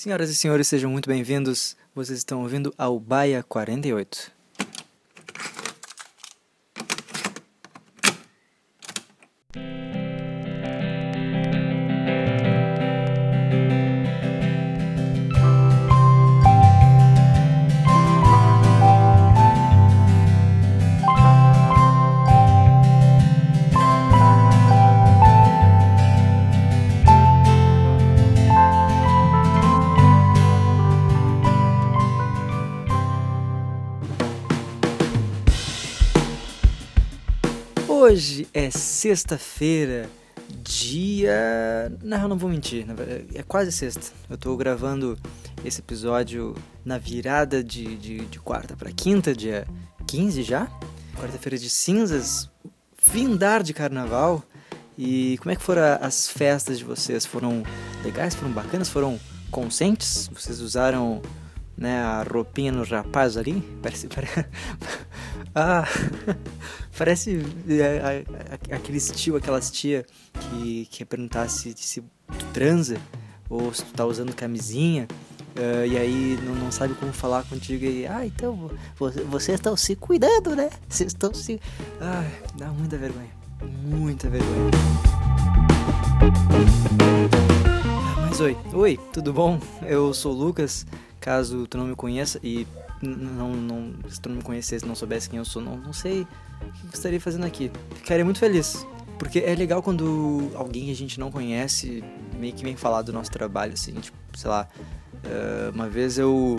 Senhoras 0.00 0.30
e 0.30 0.34
senhores, 0.34 0.66
sejam 0.66 0.90
muito 0.90 1.10
bem-vindos. 1.10 1.76
Vocês 1.94 2.16
estão 2.16 2.40
ouvindo 2.40 2.72
ao 2.78 2.98
Baia 2.98 3.42
48. 3.42 4.32
Sexta-feira, 39.00 40.10
dia. 40.62 41.90
Não, 42.02 42.28
não 42.28 42.36
vou 42.36 42.50
mentir, 42.50 42.84
é 43.34 43.42
quase 43.42 43.72
sexta. 43.72 44.12
Eu 44.28 44.36
tô 44.36 44.54
gravando 44.58 45.18
esse 45.64 45.80
episódio 45.80 46.54
na 46.84 46.98
virada 46.98 47.64
de, 47.64 47.96
de, 47.96 48.18
de 48.26 48.38
quarta 48.38 48.76
para 48.76 48.92
quinta, 48.92 49.34
dia 49.34 49.66
15 50.06 50.42
já. 50.42 50.66
Quarta-feira 51.16 51.56
de 51.56 51.70
cinzas, 51.70 52.50
findar 52.98 53.62
de 53.62 53.72
carnaval. 53.72 54.42
E 54.98 55.38
como 55.38 55.50
é 55.50 55.56
que 55.56 55.62
foram 55.62 55.82
as 56.02 56.28
festas 56.28 56.76
de 56.76 56.84
vocês? 56.84 57.24
Foram 57.24 57.62
legais? 58.04 58.34
Foram 58.34 58.52
bacanas? 58.52 58.90
Foram 58.90 59.18
conscientes? 59.50 60.28
Vocês 60.30 60.60
usaram 60.60 61.22
né, 61.74 62.02
a 62.02 62.22
roupinha 62.22 62.70
no 62.70 62.84
rapaz 62.84 63.38
ali? 63.38 63.62
Parece. 63.82 64.08
parece 64.12 64.44
ah, 65.54 65.88
parece 67.00 67.38
é, 67.66 68.74
aqueles 68.74 69.10
tio, 69.10 69.34
aquelas 69.34 69.70
tia 69.70 70.04
que 70.34 70.86
quer 70.90 71.06
perguntar 71.06 71.48
se, 71.48 71.72
se 71.74 72.02
tu 72.02 72.44
transa 72.52 72.98
ou 73.48 73.72
se 73.72 73.82
tu 73.82 73.94
tá 73.94 74.04
usando 74.04 74.34
camisinha. 74.34 75.08
Uh, 75.56 75.86
e 75.86 75.96
aí 75.96 76.38
não, 76.44 76.54
não, 76.54 76.70
sabe 76.70 76.94
como 76.94 77.12
falar 77.12 77.42
contigo 77.42 77.84
e 77.84 78.06
ah 78.06 78.24
então 78.24 78.70
vocês 79.28 79.58
estão 79.58 79.76
se 79.76 79.96
cuidando 79.96 80.54
né? 80.54 80.70
Vocês 80.88 81.08
estão 81.08 81.34
se 81.34 81.60
ah, 82.00 82.24
dá 82.56 82.68
muita 82.68 82.96
vergonha 82.96 83.30
muita 83.82 84.30
vergonha. 84.30 84.70
Mas 88.28 88.40
oi 88.40 88.56
oi 88.72 89.00
tudo 89.12 89.32
bom? 89.32 89.58
Eu 89.82 90.14
sou 90.14 90.32
o 90.32 90.36
Lucas 90.36 90.86
caso 91.18 91.66
tu 91.66 91.76
não 91.76 91.86
me 91.86 91.96
conheça 91.96 92.38
e 92.44 92.64
não, 93.02 93.54
não, 93.54 93.92
se 94.08 94.20
tu 94.20 94.28
não 94.28 94.36
me 94.36 94.42
conhecesse, 94.42 94.86
não 94.86 94.94
soubesse 94.94 95.28
quem 95.28 95.38
eu 95.38 95.44
sou, 95.44 95.60
não, 95.60 95.76
não 95.76 95.92
sei 95.92 96.26
o 96.68 96.88
que 96.88 96.96
estaria 96.96 97.20
fazendo 97.20 97.44
aqui. 97.44 97.70
Ficaria 97.96 98.24
muito 98.24 98.38
feliz. 98.38 98.86
Porque 99.18 99.40
é 99.40 99.54
legal 99.54 99.82
quando 99.82 100.50
alguém 100.54 100.86
que 100.86 100.90
a 100.92 100.96
gente 100.96 101.20
não 101.20 101.30
conhece 101.30 102.02
meio 102.38 102.54
que 102.54 102.64
vem 102.64 102.74
falar 102.74 103.02
do 103.02 103.12
nosso 103.12 103.30
trabalho, 103.30 103.74
assim, 103.74 103.92
tipo, 103.92 104.16
sei 104.34 104.50
lá. 104.50 104.66
Uh, 105.16 105.74
uma 105.74 105.88
vez 105.88 106.16
eu. 106.18 106.58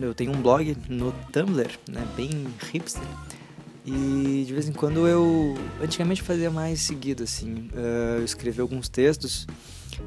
Eu 0.00 0.14
tenho 0.14 0.32
um 0.32 0.40
blog 0.40 0.76
no 0.88 1.12
Tumblr, 1.30 1.78
né? 1.88 2.06
Bem 2.16 2.46
hipster. 2.70 3.02
E 3.84 4.44
de 4.46 4.52
vez 4.52 4.66
em 4.66 4.72
quando 4.72 5.06
eu. 5.06 5.54
Antigamente 5.82 6.22
fazia 6.22 6.50
mais 6.50 6.80
seguido, 6.80 7.24
assim. 7.24 7.68
Uh, 7.74 8.18
eu 8.18 8.24
escrevi 8.24 8.62
alguns 8.62 8.88
textos. 8.88 9.46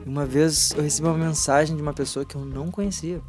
E 0.03 0.09
uma 0.09 0.25
vez 0.25 0.71
eu 0.71 0.81
recebi 0.81 1.07
uma 1.07 1.17
mensagem 1.17 1.75
de 1.75 1.81
uma 1.81 1.93
pessoa 1.93 2.25
que 2.25 2.35
eu 2.35 2.43
não 2.43 2.71
conhecia 2.71 3.21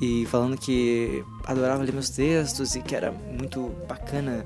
e 0.00 0.26
falando 0.26 0.56
que 0.56 1.24
adorava 1.44 1.82
ler 1.82 1.92
meus 1.92 2.10
textos 2.10 2.74
e 2.74 2.82
que 2.82 2.94
era 2.94 3.12
muito 3.12 3.68
bacana, 3.88 4.44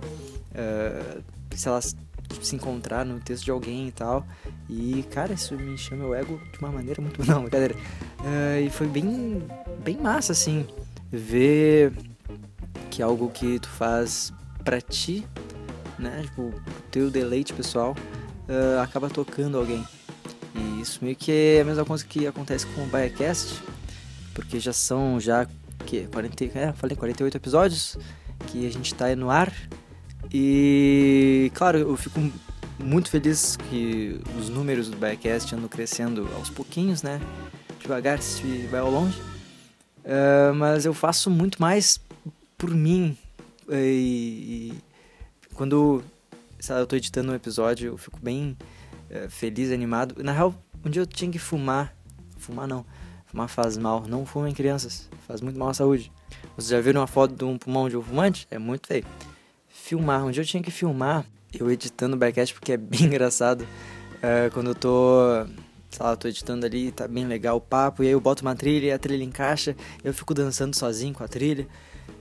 uh, 0.53 1.23
sei 1.55 1.73
lá, 1.73 1.81
se 1.81 2.55
encontrar 2.55 3.05
no 3.05 3.19
texto 3.21 3.45
de 3.45 3.51
alguém 3.51 3.89
e 3.89 3.93
tal. 3.93 4.27
E, 4.69 5.05
cara, 5.11 5.33
isso 5.33 5.55
me 5.55 5.73
encheu 5.73 5.97
meu 5.97 6.15
ego 6.15 6.41
de 6.53 6.59
uma 6.59 6.71
maneira 6.71 7.01
muito. 7.01 7.25
Não, 7.27 7.43
brincadeira. 7.43 7.75
Uh, 8.21 8.67
e 8.67 8.71
foi 8.71 8.87
bem, 8.87 9.43
bem 9.83 9.97
massa, 9.97 10.33
assim, 10.33 10.67
ver 11.11 11.93
que 12.91 13.03
algo 13.03 13.31
que 13.31 13.59
tu 13.59 13.69
faz 13.69 14.33
pra 14.65 14.81
ti, 14.81 15.27
né, 15.99 16.23
tipo, 16.25 16.53
teu 16.91 17.11
deleite 17.11 17.53
pessoal, 17.55 17.97
uh, 18.49 18.81
acaba 18.83 19.09
tocando 19.09 19.57
alguém. 19.57 19.85
E 20.55 20.83
isso 20.83 20.99
meio 21.03 21.17
que 21.17 21.33
é 21.33 21.61
a 21.63 21.65
mesma 21.65 21.85
coisa 21.85 22.05
que 22.05 22.27
acontece 22.27 22.67
com 22.67 22.83
o 22.83 22.87
Biacast 22.87 23.63
porque 24.39 24.61
já 24.61 24.73
são 24.73 25.19
já 25.19 25.49
que 25.85 26.07
40, 26.07 26.45
é, 26.57 26.73
falei 26.73 26.97
48 26.97 27.37
episódios 27.37 27.99
que 28.47 28.65
a 28.65 28.71
gente 28.71 28.93
está 28.93 29.15
no 29.17 29.31
ar. 29.31 29.53
E 30.33 31.51
claro, 31.55 31.79
eu 31.79 31.97
fico 31.97 32.21
muito 32.79 33.11
feliz 33.11 33.57
que 33.69 34.21
os 34.39 34.49
números 34.49 34.89
do 34.89 34.97
Biacast 34.97 35.53
andam 35.57 35.69
crescendo 35.69 36.29
aos 36.37 36.49
pouquinhos, 36.49 37.03
né? 37.03 37.21
Devagar 37.81 38.23
se 38.23 38.69
vai 38.71 38.79
ao 38.79 38.89
longe. 38.89 39.21
Uh, 40.05 40.55
mas 40.55 40.85
eu 40.85 40.95
faço 40.95 41.29
muito 41.29 41.61
mais 41.61 42.01
por 42.57 42.71
mim. 42.71 43.19
E, 43.69 44.73
e 44.73 45.53
quando 45.55 46.01
sabe, 46.61 46.79
eu 46.79 46.85
estou 46.85 46.97
editando 46.97 47.33
um 47.33 47.35
episódio, 47.35 47.89
eu 47.89 47.99
fico 47.99 48.21
bem 48.21 48.57
uh, 49.11 49.29
feliz, 49.29 49.73
animado. 49.73 50.23
Na 50.23 50.31
real, 50.31 50.55
um 50.85 50.89
dia 50.89 51.03
eu 51.03 51.07
tinha 51.07 51.29
que 51.29 51.41
fumar. 51.41 51.93
Fumar 52.37 52.69
não 52.69 52.87
Fumar 53.29 53.49
faz 53.49 53.77
mal. 53.77 54.05
Não 54.07 54.27
fumem 54.27 54.53
crianças. 54.53 55.09
Faz 55.27 55.41
muito 55.41 55.59
mal 55.59 55.69
à 55.69 55.75
saúde. 55.75 56.13
Vocês 56.57 56.71
já 56.71 56.81
viram 56.81 57.01
uma 57.01 57.07
foto 57.07 57.35
de 57.35 57.45
um 57.45 57.57
pulmão 57.57 57.89
de 57.89 57.97
um 57.97 58.03
fumante? 58.03 58.47
É 58.51 58.59
muito 58.59 58.89
feio. 58.89 59.05
Filmar. 59.69 60.25
Um 60.25 60.31
dia 60.31 60.43
eu 60.43 60.47
tinha 60.47 60.63
que 60.63 60.71
filmar 60.71 61.25
eu 61.53 61.71
editando 61.71 62.17
o 62.17 62.19
backcast 62.19 62.55
porque 62.55 62.73
é 62.73 62.77
bem 62.77 63.05
engraçado. 63.07 63.67
É, 64.21 64.51
quando 64.51 64.71
eu 64.71 64.75
tô, 64.75 65.47
sei 65.91 66.05
lá, 66.05 66.13
eu 66.13 66.17
tô 66.17 66.29
editando 66.29 66.67
ali, 66.67 66.91
tá 66.91 67.07
bem 67.07 67.27
legal 67.27 67.57
o 67.57 67.61
papo, 67.61 68.03
e 68.03 68.07
aí 68.07 68.13
eu 68.13 68.21
boto 68.21 68.43
uma 68.43 68.55
trilha 68.55 68.87
e 68.87 68.93
a 68.93 68.99
trilha 68.99 69.23
encaixa, 69.23 69.77
eu 70.03 70.13
fico 70.13 70.35
dançando 70.35 70.75
sozinho 70.75 71.15
com 71.15 71.23
a 71.23 71.29
trilha. 71.29 71.67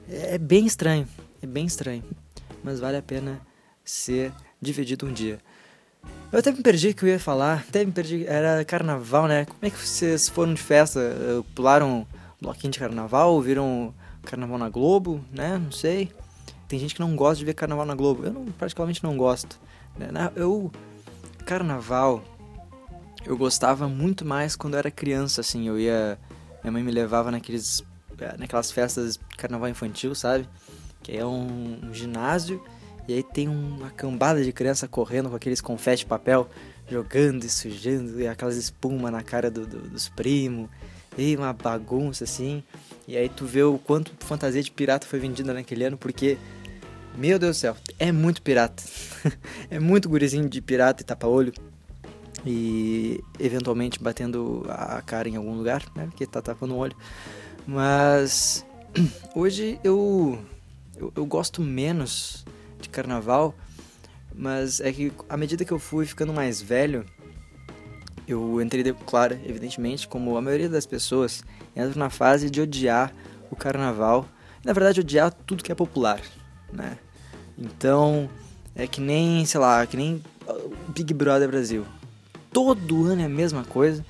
É, 0.10 0.36
é 0.36 0.38
bem 0.38 0.66
estranho, 0.66 1.08
é 1.42 1.48
bem 1.48 1.66
estranho. 1.66 2.04
Mas 2.64 2.80
vale 2.80 2.98
a 2.98 3.02
pena 3.02 3.42
ser 3.84 4.32
dividido 4.62 5.06
um 5.06 5.14
dia. 5.14 5.40
Eu 6.32 6.40
até 6.40 6.52
me 6.52 6.62
perdi 6.62 6.94
que 6.94 7.04
eu 7.06 7.10
ia 7.10 7.20
falar. 7.20 7.66
Até 7.68 7.86
me 7.86 7.92
perdi. 7.92 8.26
Era 8.28 8.64
carnaval, 8.66 9.28
né? 9.28 9.46
Como 9.46 9.60
é 9.62 9.70
que 9.70 9.78
vocês 9.78 10.28
foram 10.28 10.54
de 10.54 10.62
festa? 10.62 11.00
Pularam 11.56 12.06
bloquinho 12.42 12.72
de 12.72 12.80
carnaval? 12.80 13.42
Viram 13.42 13.94
carnaval 14.24 14.58
na 14.58 14.70
Globo, 14.70 15.24
né? 15.32 15.58
Não 15.58 15.72
sei. 15.72 16.12
Tem 16.68 16.78
gente 16.78 16.96
que 16.96 17.00
não 17.00 17.16
gosta 17.16 17.38
de 17.38 17.46
ver 17.46 17.54
carnaval 17.54 17.86
na 17.86 17.96
Globo. 17.96 18.26
Eu 18.26 18.34
não, 18.34 18.46
praticamente 18.46 19.02
não 19.04 19.16
gosto. 19.16 19.58
Né? 19.98 20.10
Eu. 20.36 20.70
Carnaval. 21.46 22.22
Eu 23.26 23.38
gostava 23.38 23.88
muito 23.88 24.26
mais 24.26 24.56
quando 24.56 24.74
eu 24.74 24.80
era 24.80 24.92
criança, 24.92 25.40
assim. 25.40 25.68
Eu 25.68 25.80
ia. 25.80 26.20
Minha 26.62 26.74
mãe 26.74 26.84
me 26.84 26.92
levava 26.92 27.32
naqueles. 27.32 27.82
Naquelas 28.38 28.70
festas 28.70 29.16
de 29.16 29.38
carnaval 29.38 29.70
infantil, 29.70 30.14
sabe? 30.14 30.50
Que 31.04 31.16
é 31.16 31.26
um, 31.26 31.80
um 31.84 31.94
ginásio 31.94 32.62
e 33.08 33.14
aí 33.14 33.24
tem 33.24 33.48
uma 33.48 33.90
cambada 33.90 34.44
de 34.44 34.52
criança 34.52 34.88
correndo 34.88 35.30
com 35.30 35.36
aqueles 35.36 35.62
confete 35.62 36.00
de 36.00 36.06
papel, 36.08 36.50
jogando 36.90 37.46
e 37.46 37.50
sujando, 37.50 38.20
e 38.20 38.28
aquelas 38.28 38.58
espumas 38.58 39.12
na 39.12 39.24
cara 39.24 39.50
do, 39.50 39.66
do, 39.66 39.80
dos 39.90 40.10
primos. 40.10 40.70
E 41.18 41.36
uma 41.36 41.54
bagunça 41.54 42.26
assim. 42.26 42.62
E 43.08 43.16
aí 43.16 43.30
tu 43.30 43.46
vê 43.46 43.64
o 43.64 43.78
quanto 43.80 44.12
fantasia 44.20 44.62
de 44.62 44.70
pirata 44.70 45.08
foi 45.08 45.20
vendida 45.20 45.54
naquele 45.54 45.86
ano, 45.86 45.98
porque, 45.98 46.38
meu 47.16 47.40
Deus 47.40 47.58
do 47.58 47.60
céu, 47.60 47.78
é 47.98 48.12
muito 48.12 48.42
pirata. 48.42 48.84
é 49.72 49.80
muito 49.80 50.10
gurizinho 50.10 50.48
de 50.50 50.62
pirata 50.62 51.02
e 51.02 51.06
tapa-olho. 51.06 51.54
E 52.46 53.24
eventualmente 53.40 54.00
batendo 54.00 54.66
a 54.70 55.02
cara 55.02 55.30
em 55.30 55.38
algum 55.38 55.56
lugar, 55.56 55.84
né? 55.96 56.08
Porque 56.08 56.26
tá 56.28 56.42
tapando 56.42 56.76
o 56.76 56.78
olho. 56.78 56.96
Mas 57.66 58.66
hoje 59.34 59.80
eu, 59.84 60.38
eu, 60.98 61.12
eu 61.16 61.26
gosto 61.26 61.62
menos 61.62 62.46
de 62.80 62.90
carnaval, 62.90 63.56
mas 64.34 64.80
é 64.80 64.92
que 64.92 65.12
à 65.28 65.36
medida 65.36 65.66
que 65.66 65.72
eu 65.72 65.80
fui 65.80 66.06
ficando 66.06 66.34
mais 66.34 66.62
velho, 66.62 67.06
eu 68.28 68.62
entrei, 68.62 68.94
claro, 69.06 69.40
evidentemente, 69.46 70.08
como 70.08 70.36
a 70.38 70.42
maioria 70.42 70.70
das 70.70 70.86
pessoas, 70.86 71.44
entro 71.76 71.98
na 71.98 72.10
fase 72.10 72.50
de 72.50 72.60
odiar 72.62 73.14
o 73.50 73.56
carnaval, 73.56 74.28
na 74.64 74.74
verdade 74.74 75.00
odiar 75.00 75.32
tudo 75.32 75.64
que 75.64 75.72
é 75.72 75.76
popular, 75.76 76.22
né? 76.72 76.98
Então, 77.58 78.30
é 78.76 78.86
que 78.86 79.02
nem, 79.02 79.46
sei 79.46 79.60
lá, 79.60 79.86
que 79.88 79.98
nem 79.98 80.22
Big 80.90 81.14
Brother 81.14 81.48
Brasil. 81.48 81.86
Todo 82.52 83.06
ano 83.06 83.22
é 83.22 83.26
a 83.26 83.30
mesma 83.30 83.64
coisa. 83.64 84.06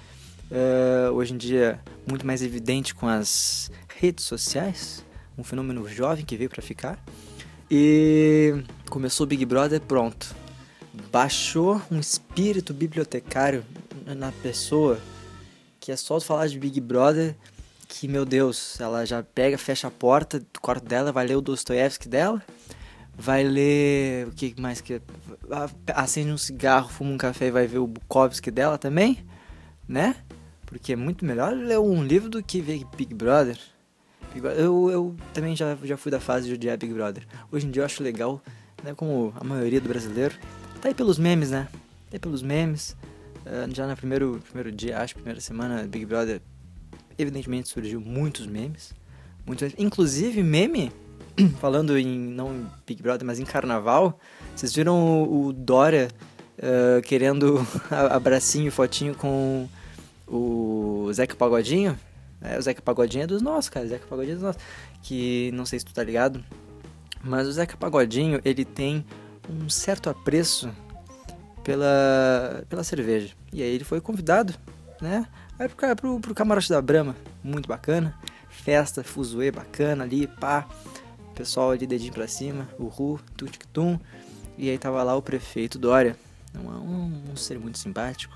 Uh, 0.50 1.12
hoje 1.14 1.34
em 1.34 1.38
dia, 1.38 1.80
muito 2.08 2.26
mais 2.26 2.42
evidente 2.42 2.96
com 2.96 3.08
as 3.08 3.72
redes 4.00 4.26
sociais, 4.26 5.04
um 5.38 5.44
fenômeno 5.44 5.88
jovem 5.88 6.26
que 6.26 6.38
veio 6.38 6.50
para 6.50 6.62
ficar. 6.62 7.04
E 7.70 8.64
começou 8.90 9.26
o 9.26 9.28
Big 9.28 9.46
Brother, 9.46 9.82
pronto. 9.82 10.36
Baixou 11.12 11.82
um 11.92 12.00
espírito 12.00 12.74
bibliotecário 12.74 13.66
na 14.06 14.32
pessoa 14.32 15.00
que 15.80 15.92
é 15.92 15.96
só 15.96 16.20
falar 16.20 16.48
de 16.48 16.60
Big 16.60 16.82
Brother, 16.82 17.36
que, 17.88 18.08
meu 18.08 18.26
Deus, 18.26 18.80
ela 18.80 19.06
já 19.06 19.24
pega, 19.24 19.58
fecha 19.58 19.88
a 19.88 19.92
porta 19.92 20.40
do 20.40 20.60
quarto 20.62 20.86
dela, 20.86 21.12
vai 21.12 21.26
ler 21.26 21.36
o 21.36 21.42
Dostoiévski 21.42 22.10
dela, 22.10 22.44
vai 23.18 23.44
ler. 23.44 24.28
O 24.28 24.32
que 24.32 24.54
mais 24.60 24.82
que. 24.82 25.02
Acende 25.96 26.32
um 26.32 26.38
cigarro, 26.38 26.90
fuma 26.90 27.12
um 27.12 27.18
café 27.18 27.48
e 27.48 27.52
vai 27.52 27.68
ver 27.68 27.78
o 27.78 27.88
Bukowski 27.88 28.52
dela 28.52 28.78
também, 28.78 29.26
né? 29.88 30.16
Porque 30.66 30.92
é 30.92 30.96
muito 30.96 31.24
melhor 31.24 31.54
ler 31.54 31.80
um 31.80 32.04
livro 32.04 32.30
do 32.30 32.44
que 32.44 32.60
ver 32.60 32.84
Big 32.98 33.14
Brother. 33.14 33.58
Eu, 34.36 34.90
eu 34.92 35.16
também 35.34 35.56
já, 35.56 35.76
já 35.84 35.98
fui 35.98 36.12
da 36.12 36.20
fase 36.20 36.48
de 36.48 36.54
odiar 36.54 36.78
Big 36.78 36.94
Brother. 36.94 37.24
Hoje 37.52 37.66
em 37.66 37.72
dia 37.72 37.82
eu 37.82 37.86
acho 37.86 38.04
legal, 38.04 38.42
né? 38.84 38.94
Como 38.96 39.34
a 39.40 39.44
maioria 39.44 39.82
do 39.82 39.90
brasileiro. 39.90 40.36
Tá 40.82 40.90
aí 40.90 40.94
pelos 40.94 41.18
memes, 41.18 41.52
né? 41.52 41.68
Tá 41.72 42.14
aí 42.14 42.20
pelos 42.20 42.42
memes. 42.42 42.96
Uh, 43.46 43.74
já 43.74 43.88
no 43.88 43.96
primeiro, 43.96 44.42
primeiro 44.46 44.72
dia, 44.72 45.00
acho, 45.00 45.16
primeira 45.16 45.40
semana, 45.40 45.84
Big 45.88 46.06
Brother, 46.06 46.42
evidentemente 47.18 47.70
surgiu 47.70 48.00
muitos 48.00 48.46
memes. 48.46 48.94
Muitos, 49.46 49.74
inclusive 49.78 50.44
meme, 50.44 50.92
falando 51.60 51.98
em, 51.98 52.08
não 52.08 52.54
em 52.54 52.68
Big 52.86 53.02
Brother, 53.02 53.26
mas 53.26 53.40
em 53.40 53.46
Carnaval. 53.46 54.20
Vocês 54.56 54.74
viram 54.74 55.24
o, 55.24 55.48
o 55.48 55.54
Dória 55.54 56.10
uh, 56.58 57.02
querendo 57.02 57.66
abracinho 58.12 58.72
fotinho 58.72 59.16
com 59.16 59.68
o 60.28 61.10
Zeca 61.14 61.36
Pagodinho? 61.36 61.98
É, 62.42 62.58
o 62.58 62.62
Zeca 62.62 62.82
Pagodinho 62.82 63.24
é 63.24 63.28
dos 63.28 63.42
nossos, 63.42 63.70
cara. 63.70 63.86
O 63.86 63.90
Zeca 63.90 64.06
Pagodinho 64.08 64.34
é 64.34 64.36
dos 64.36 64.44
nossos. 64.44 64.62
Que 65.02 65.52
não 65.54 65.66
sei 65.66 65.80
se 65.80 65.86
tu 65.86 65.94
tá 65.94 66.04
ligado, 66.04 66.44
mas 67.24 67.48
o 67.48 67.52
Zeca 67.52 67.76
Pagodinho, 67.78 68.40
ele 68.46 68.64
tem 68.64 69.06
um 69.50 69.70
certo 69.70 70.10
apreço 70.10 70.72
pela, 71.64 72.64
pela 72.70 72.84
cerveja. 72.84 73.34
E 73.52 73.62
aí 73.62 73.70
ele 73.70 73.84
foi 73.84 74.00
convidado, 74.00 74.54
né? 75.02 75.28
Aí 75.60 75.68
pro, 75.68 75.96
pro, 75.96 76.20
pro 76.20 76.36
camarote 76.36 76.70
da 76.70 76.82
Brama, 76.82 77.16
muito 77.44 77.68
bacana. 77.68 78.16
Festa, 78.50 79.04
fuzuê 79.04 79.52
bacana 79.52 80.04
ali, 80.04 80.28
pá. 80.28 80.68
Pessoal 81.36 81.72
ali, 81.72 81.86
dedinho 81.86 82.14
pra 82.14 82.28
cima, 82.28 82.68
uhul, 82.80 83.20
tutic-tum. 83.36 84.00
E 84.58 84.70
aí 84.70 84.78
tava 84.78 85.04
lá 85.04 85.16
o 85.16 85.22
prefeito 85.22 85.78
Dória. 85.78 86.16
Um, 86.56 86.70
um, 86.70 87.24
um 87.32 87.36
ser 87.36 87.60
muito 87.60 87.78
simpático, 87.78 88.36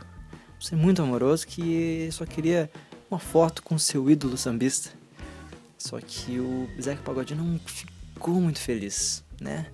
um 0.57 0.62
ser 0.62 0.75
muito 0.75 1.01
amoroso 1.01 1.47
que 1.47 2.07
só 2.12 2.25
queria 2.25 2.69
uma 3.11 3.19
foto 3.19 3.61
com 3.61 3.77
seu 3.77 4.09
ídolo 4.09 4.37
sambista. 4.37 4.91
Só 5.77 5.99
que 5.99 6.39
o 6.39 6.69
Zeca 6.81 7.01
Pagodinho 7.03 7.43
não 7.43 7.59
ficou 7.59 8.35
muito 8.35 8.59
feliz, 8.59 9.23
né? 9.39 9.67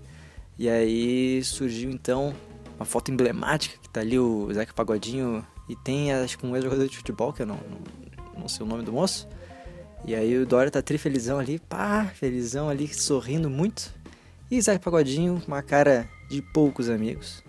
E 0.57 0.67
aí 0.67 1.43
surgiu 1.43 1.91
então 1.91 2.33
uma 2.75 2.85
foto 2.85 3.11
emblemática 3.11 3.77
que 3.79 3.87
tá 3.87 4.01
ali 4.01 4.17
o 4.17 4.51
Zeca 4.51 4.73
Pagodinho 4.73 5.45
e 5.69 5.75
tem 5.75 6.11
acho 6.13 6.37
que 6.37 6.45
um 6.45 6.55
ex-jogador 6.55 6.87
de 6.87 6.97
futebol, 6.97 7.31
que 7.31 7.43
eu 7.43 7.45
não, 7.45 7.59
não, 7.69 8.41
não 8.41 8.47
sei 8.47 8.65
o 8.65 8.69
nome 8.69 8.83
do 8.83 8.91
moço. 8.91 9.27
E 10.05 10.15
aí 10.15 10.35
o 10.37 10.45
Dória 10.45 10.71
tá 10.71 10.81
trifelizão 10.81 11.37
ali, 11.37 11.59
pá, 11.59 12.05
felizão 12.05 12.69
ali, 12.69 12.87
sorrindo 12.87 13.49
muito. 13.49 13.93
E 14.49 14.59
Zeca 14.59 14.79
Pagodinho, 14.79 15.41
uma 15.45 15.61
cara 15.61 16.09
de 16.29 16.41
poucos 16.41 16.89
amigos. 16.89 17.43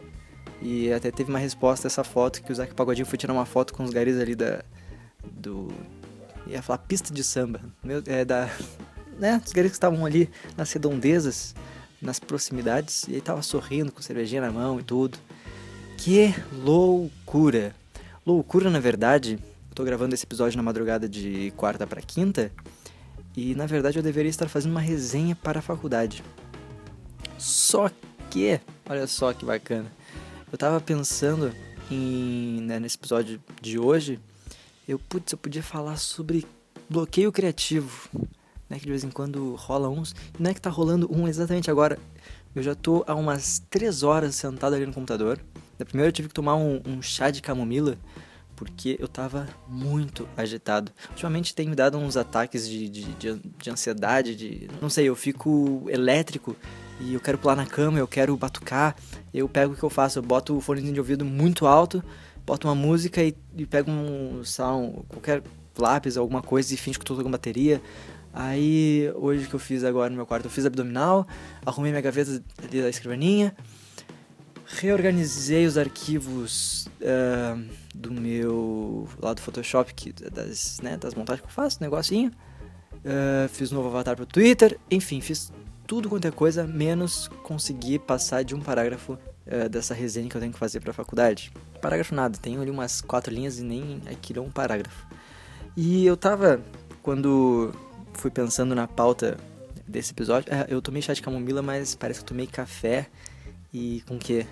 E 0.60 0.92
até 0.92 1.10
teve 1.10 1.30
uma 1.30 1.38
resposta 1.38 1.86
a 1.86 1.88
essa 1.88 2.02
foto 2.02 2.42
que 2.42 2.50
o 2.50 2.54
Zeca 2.54 2.74
Pagodinho 2.74 3.06
foi 3.06 3.16
tirar 3.16 3.32
uma 3.32 3.46
foto 3.46 3.72
com 3.72 3.84
os 3.84 3.90
garis 3.90 4.18
ali 4.18 4.34
da, 4.34 4.64
do. 5.24 5.68
ia 6.46 6.62
falar 6.62 6.78
pista 6.78 7.12
de 7.12 7.22
samba. 7.22 7.60
Meu, 7.82 8.02
é 8.06 8.24
da. 8.24 8.48
Né? 9.18 9.42
Os 9.44 9.52
garotos 9.52 9.72
que 9.72 9.76
estavam 9.76 10.06
ali 10.06 10.30
nas 10.56 10.72
redondezas, 10.72 11.52
nas 12.00 12.20
proximidades, 12.20 13.02
e 13.08 13.14
ele 13.14 13.20
tava 13.20 13.42
sorrindo 13.42 13.90
com 13.90 14.00
cervejinha 14.00 14.40
na 14.40 14.52
mão 14.52 14.78
e 14.78 14.82
tudo. 14.84 15.18
Que 15.96 16.32
loucura! 16.52 17.74
Loucura, 18.24 18.70
na 18.70 18.78
verdade. 18.78 19.36
Eu 19.70 19.74
tô 19.74 19.82
gravando 19.82 20.14
esse 20.14 20.24
episódio 20.24 20.56
na 20.56 20.62
madrugada 20.62 21.08
de 21.08 21.52
quarta 21.56 21.84
para 21.84 22.00
quinta. 22.00 22.52
E 23.36 23.54
na 23.54 23.66
verdade 23.66 23.98
eu 23.98 24.02
deveria 24.02 24.30
estar 24.30 24.48
fazendo 24.48 24.72
uma 24.72 24.80
resenha 24.80 25.34
para 25.34 25.60
a 25.60 25.62
faculdade. 25.62 26.22
Só 27.38 27.90
que, 28.30 28.60
olha 28.88 29.06
só 29.06 29.32
que 29.32 29.44
bacana. 29.44 29.90
Eu 30.50 30.58
tava 30.58 30.80
pensando 30.80 31.52
em, 31.90 32.60
né, 32.62 32.78
nesse 32.78 32.96
episódio 32.96 33.40
de 33.60 33.78
hoje 33.78 34.20
eu, 34.88 34.98
putz, 34.98 35.32
eu 35.32 35.38
podia 35.38 35.62
falar 35.62 35.98
sobre 35.98 36.46
bloqueio 36.88 37.30
criativo, 37.30 38.08
né? 38.70 38.78
Que 38.78 38.86
de 38.86 38.90
vez 38.90 39.04
em 39.04 39.10
quando 39.10 39.54
rola 39.54 39.90
uns. 39.90 40.14
Não 40.38 40.50
é 40.50 40.54
que 40.54 40.60
tá 40.60 40.70
rolando 40.70 41.06
um 41.14 41.28
exatamente 41.28 41.70
agora. 41.70 41.98
Eu 42.54 42.62
já 42.62 42.74
tô 42.74 43.04
há 43.06 43.14
umas 43.14 43.58
3 43.68 44.02
horas 44.02 44.34
sentado 44.34 44.74
ali 44.74 44.86
no 44.86 44.92
computador. 44.94 45.38
Da 45.78 45.84
primeira 45.84 46.08
eu 46.08 46.12
tive 46.12 46.28
que 46.28 46.34
tomar 46.34 46.56
um, 46.56 46.80
um 46.86 47.02
chá 47.02 47.30
de 47.30 47.42
camomila, 47.42 47.98
porque 48.56 48.96
eu 48.98 49.06
tava 49.06 49.46
muito 49.68 50.26
agitado. 50.34 50.90
Ultimamente 51.10 51.54
tem 51.54 51.68
me 51.68 51.76
dado 51.76 51.98
uns 51.98 52.16
ataques 52.16 52.66
de, 52.66 52.88
de, 52.88 53.04
de, 53.14 53.34
de 53.34 53.70
ansiedade, 53.70 54.34
de. 54.34 54.70
Não 54.80 54.88
sei, 54.88 55.06
eu 55.06 55.14
fico 55.14 55.84
elétrico 55.88 56.56
e 56.98 57.12
eu 57.12 57.20
quero 57.20 57.36
pular 57.36 57.54
na 57.54 57.66
cama, 57.66 57.98
eu 57.98 58.08
quero 58.08 58.34
batucar. 58.38 58.96
Eu 59.34 59.50
pego 59.50 59.74
o 59.74 59.76
que 59.76 59.82
eu 59.82 59.90
faço, 59.90 60.18
eu 60.18 60.22
boto 60.22 60.56
o 60.56 60.60
fone 60.62 60.80
de 60.90 60.98
ouvido 60.98 61.26
muito 61.26 61.66
alto 61.66 62.02
boto 62.48 62.66
uma 62.66 62.74
música 62.74 63.22
e, 63.22 63.36
e 63.54 63.66
pego 63.66 63.90
um, 63.90 64.40
um, 64.40 64.92
qualquer 65.06 65.42
lápis, 65.78 66.16
alguma 66.16 66.40
coisa 66.40 66.72
e 66.72 66.78
finge 66.78 66.98
que 66.98 67.04
tô 67.04 67.14
tocando 67.14 67.32
bateria. 67.32 67.80
Aí, 68.32 69.12
hoje 69.16 69.46
que 69.46 69.54
eu 69.54 69.60
fiz 69.60 69.84
agora 69.84 70.08
no 70.08 70.16
meu 70.16 70.24
quarto, 70.24 70.46
eu 70.46 70.50
fiz 70.50 70.64
abdominal, 70.64 71.26
arrumei 71.64 71.90
minha 71.90 72.00
gaveta 72.00 72.42
ali 72.62 72.80
da 72.80 72.88
escrivaninha, 72.88 73.54
reorganizei 74.64 75.66
os 75.66 75.76
arquivos 75.76 76.88
uh, 77.02 77.68
do 77.94 78.10
meu 78.12 79.06
lado 79.20 79.36
do 79.36 79.42
Photoshop, 79.42 79.92
que, 79.92 80.12
das, 80.12 80.80
né, 80.82 80.96
das 80.96 81.14
montagens 81.14 81.42
que 81.42 81.48
eu 81.48 81.54
faço, 81.54 81.78
negocinho. 81.82 82.30
Uh, 82.94 83.48
fiz 83.50 83.70
um 83.72 83.76
novo 83.76 83.88
avatar 83.88 84.16
pro 84.16 84.24
Twitter, 84.24 84.78
enfim, 84.90 85.20
fiz 85.20 85.52
tudo 85.86 86.08
quanto 86.08 86.26
é 86.26 86.30
coisa, 86.30 86.66
menos 86.66 87.28
conseguir 87.42 87.98
passar 88.00 88.42
de 88.42 88.54
um 88.54 88.60
parágrafo 88.60 89.18
uh, 89.48 89.68
dessa 89.68 89.94
resenha 89.94 90.28
que 90.28 90.36
eu 90.36 90.40
tenho 90.40 90.52
que 90.52 90.58
fazer 90.58 90.80
pra 90.80 90.92
faculdade. 90.92 91.52
Parágrafo 91.80 92.14
nada, 92.14 92.38
tenho 92.38 92.60
ali 92.60 92.70
umas 92.70 93.00
quatro 93.00 93.32
linhas 93.32 93.58
e 93.58 93.62
nem 93.62 94.00
aquilo 94.10 94.40
é 94.40 94.42
um 94.42 94.50
parágrafo. 94.50 95.06
E 95.76 96.04
eu 96.04 96.16
tava, 96.16 96.60
quando 97.02 97.72
fui 98.14 98.30
pensando 98.30 98.74
na 98.74 98.86
pauta 98.86 99.36
desse 99.86 100.12
episódio, 100.12 100.52
é, 100.52 100.66
eu 100.68 100.82
tomei 100.82 101.00
chá 101.00 101.12
de 101.12 101.22
camomila, 101.22 101.62
mas 101.62 101.94
parece 101.94 102.20
que 102.20 102.24
eu 102.24 102.28
tomei 102.28 102.46
café 102.46 103.06
e 103.72 104.02
com 104.06 104.18
quê? 104.18 104.46